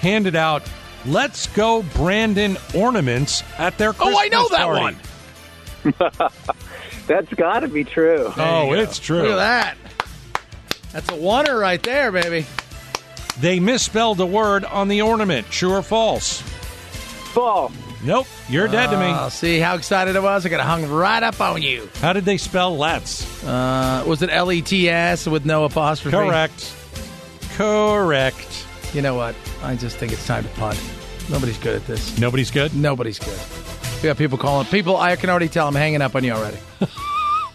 handed 0.00 0.36
out 0.36 0.62
"Let's 1.06 1.46
Go 1.48 1.82
Brandon" 1.94 2.56
ornaments 2.74 3.42
at 3.58 3.76
their 3.78 3.92
Christmas 3.92 4.16
Oh, 4.16 4.20
I 4.20 4.28
know 4.28 4.48
that 4.48 4.64
party. 4.64 4.80
one. 4.80 6.30
That's 7.06 7.32
got 7.34 7.60
to 7.60 7.68
be 7.68 7.84
true. 7.84 8.32
Oh, 8.36 8.72
it's 8.72 8.98
true. 8.98 9.22
Look 9.22 9.32
at 9.32 9.36
that. 9.36 9.76
That's 10.92 11.08
a 11.08 11.12
oneer 11.12 11.58
right 11.58 11.82
there, 11.82 12.10
baby. 12.12 12.46
They 13.40 13.60
misspelled 13.60 14.20
a 14.20 14.26
word 14.26 14.64
on 14.64 14.88
the 14.88 15.02
ornament. 15.02 15.48
True 15.50 15.74
or 15.74 15.82
false? 15.82 16.40
False. 17.32 17.72
Nope. 18.04 18.26
You're 18.48 18.68
dead 18.68 18.90
to 18.90 18.98
me. 18.98 19.30
see 19.30 19.58
how 19.58 19.74
excited 19.74 20.16
I 20.16 20.20
was? 20.20 20.46
I 20.46 20.48
got 20.50 20.60
hung 20.60 20.88
right 20.88 21.22
up 21.22 21.40
on 21.40 21.62
you. 21.62 21.88
How 22.00 22.12
did 22.12 22.24
they 22.24 22.36
spell 22.36 22.76
"Let's"? 22.76 23.42
Uh, 23.44 24.04
was 24.06 24.22
it 24.22 24.30
L 24.30 24.52
E 24.52 24.62
T 24.62 24.88
S 24.88 25.26
with 25.26 25.44
no 25.44 25.64
apostrophe? 25.64 26.16
Correct. 26.16 26.74
Correct. 27.56 28.66
You 28.94 29.02
know 29.02 29.14
what? 29.16 29.34
I 29.62 29.74
just 29.74 29.96
think 29.96 30.12
it's 30.12 30.26
time 30.26 30.44
to 30.44 30.50
punt. 30.50 30.80
Nobody's 31.28 31.58
good 31.58 31.74
at 31.76 31.86
this. 31.86 32.18
Nobody's 32.18 32.50
good. 32.50 32.74
Nobody's 32.74 33.18
good. 33.18 33.38
We 34.02 34.08
got 34.08 34.16
people 34.16 34.38
calling. 34.38 34.66
People, 34.66 34.96
I 34.96 35.16
can 35.16 35.28
already 35.28 35.48
tell 35.48 35.66
I'm 35.66 35.74
hanging 35.74 36.00
up 36.00 36.14
on 36.14 36.24
you 36.24 36.32
already. 36.32 36.58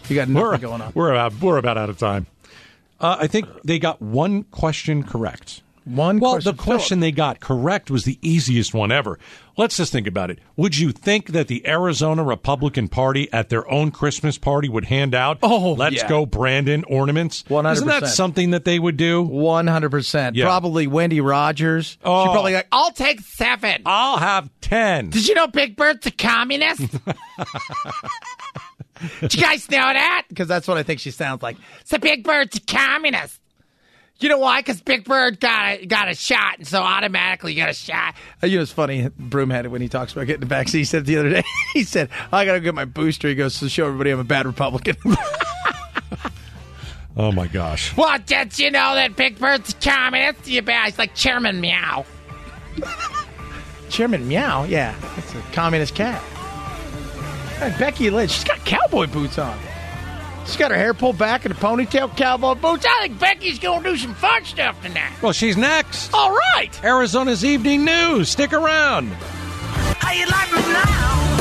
You 0.10 0.18
got 0.18 0.28
nothing 0.28 0.46
We're 0.50 0.58
going 0.58 0.82
on. 0.82 0.92
we're 0.94 1.12
about 1.14 1.40
we're 1.40 1.58
about 1.58 1.78
out 1.78 1.90
of 1.90 1.98
time. 1.98 2.26
Uh, 3.00 3.16
I 3.22 3.28
think 3.28 3.48
they 3.64 3.80
got 3.80 4.02
one 4.02 4.44
question 4.44 5.04
correct. 5.04 5.62
One 5.86 6.20
Well, 6.20 6.34
question. 6.34 6.56
the 6.56 6.62
question 6.64 7.00
they 7.02 7.12
got 7.12 7.40
correct 7.40 7.92
was 7.92 8.06
the 8.06 8.18
easiest 8.22 8.74
one 8.74 8.92
ever. 8.92 9.20
Let's 9.58 9.78
just 9.78 9.92
think 9.92 10.08
about 10.08 10.32
it. 10.32 10.40
Would 10.56 10.78
you 10.78 10.92
think 10.92 11.28
that 11.34 11.48
the 11.48 11.68
Arizona 11.68 12.24
Republican 12.24 12.88
Party 12.88 13.32
at 13.32 13.50
their 13.50 13.70
own 13.70 13.92
Christmas 13.92 14.38
party 14.38 14.68
would 14.68 14.86
hand 14.86 15.14
out 15.14 15.38
Oh, 15.44 15.74
Let's 15.74 15.98
yeah. 15.98 16.08
Go 16.10 16.26
Brandon 16.26 16.84
ornaments? 16.86 17.44
100%. 17.50 17.74
Isn't 17.74 17.88
that 17.88 18.08
something 18.08 18.52
that 18.52 18.66
they 18.66 18.80
would 18.80 18.98
do? 18.98 19.22
One 19.22 19.68
hundred 19.68 19.92
percent. 19.92 20.36
Yeah. 20.36 20.46
Probably 20.46 20.88
Wendy 20.88 21.22
Rogers. 21.22 21.98
Oh. 22.04 22.24
She 22.26 22.32
probably 22.32 22.54
like, 22.54 22.68
I'll 22.72 22.92
take 22.92 23.20
seven. 23.22 23.84
I'll 23.86 24.18
have 24.18 24.50
10. 24.62 25.10
Did 25.12 25.28
you 25.28 25.36
know 25.36 25.48
Big 25.48 25.76
Bird's 25.76 26.08
a 26.08 26.12
communist? 26.12 26.82
Did 29.20 29.36
you 29.36 29.42
guys 29.42 29.70
know 29.70 29.78
that? 29.78 30.26
Because 30.30 30.48
that's 30.48 30.68
what 30.68 30.78
I 30.78 30.84
think 30.84 31.00
she 31.00 31.12
sounds 31.12 31.44
like. 31.44 31.58
So 31.84 31.98
Big 31.98 32.24
Bird's 32.24 32.56
a 32.58 32.62
communist. 32.62 33.40
You 34.20 34.30
know 34.30 34.38
why? 34.38 34.60
Because 34.62 34.80
Big 34.82 35.04
Bird 35.04 35.40
got 35.40 35.80
a, 35.80 35.86
got 35.86 36.08
a 36.08 36.16
shot, 36.16 36.58
and 36.60 36.68
so 36.68 36.82
automatically 36.82 37.54
you 37.54 37.60
got 37.60 37.70
a 37.70 37.74
shot. 37.74 38.16
Uh, 38.42 38.48
you 38.48 38.58
know, 38.58 38.62
it's 38.64 38.72
funny. 38.72 39.10
Broom 39.18 39.50
had 39.50 39.66
it 39.66 39.70
when 39.70 39.82
he 39.82 39.90
talks 39.90 40.14
about 40.14 40.28
getting 40.28 40.40
the 40.42 40.46
vaccine. 40.46 40.80
He 40.80 40.86
said 40.86 41.06
the 41.06 41.18
other 41.18 41.30
day, 41.30 41.44
he 41.74 41.84
said, 41.84 42.10
I 42.32 42.46
got 42.46 42.54
to 42.54 42.60
get 42.62 42.74
my 42.74 42.86
booster. 42.86 43.28
He 43.28 43.36
goes 43.36 43.60
to 43.60 43.68
show 43.68 43.86
everybody 43.88 44.12
I'm 44.12 44.20
a 44.20 44.24
bad 44.24 44.46
Republican. 44.46 44.96
Oh 47.16 47.32
my 47.32 47.46
gosh. 47.46 47.96
well, 47.96 48.18
just 48.26 48.58
you 48.58 48.72
know 48.72 48.96
that 48.96 49.16
Big 49.16 49.38
Bird's 49.38 49.72
a 49.72 49.76
communist. 49.76 50.48
You 50.48 50.64
bad. 50.64 50.86
He's 50.86 50.98
like 50.98 51.14
Chairman 51.14 51.62
Meow. 51.62 52.06
Chairman 53.92 54.28
Meow? 54.28 54.64
Yeah, 54.64 54.96
that's 55.16 55.36
a 55.36 55.42
communist 55.54 55.94
cat. 55.94 56.20
Hey, 57.60 57.76
Becky 57.78 58.10
Lynch, 58.10 58.32
she's 58.32 58.44
got 58.44 58.58
cowboy 58.66 59.06
boots 59.06 59.38
on. 59.38 59.56
She's 60.46 60.58
got 60.58 60.72
her 60.72 60.78
hair 60.78 60.94
pulled 60.94 61.18
back 61.18 61.46
and 61.46 61.54
a 61.54 61.58
ponytail, 61.58 62.16
cowboy 62.16 62.56
boots. 62.56 62.86
I 62.86 63.08
think 63.08 63.20
Becky's 63.20 63.60
going 63.60 63.84
to 63.84 63.92
do 63.92 63.98
some 63.98 64.14
fun 64.16 64.44
stuff 64.46 64.82
tonight. 64.82 65.12
Well, 65.22 65.32
she's 65.34 65.58
next. 65.58 66.14
All 66.14 66.36
right. 66.56 66.70
Arizona's 66.84 67.46
evening 67.46 67.86
news. 67.86 68.30
Stick 68.30 68.54
around. 68.54 69.08
How 69.08 70.12
you 70.12 70.26
like 70.28 70.52
me 70.54 70.60
now? 70.74 71.33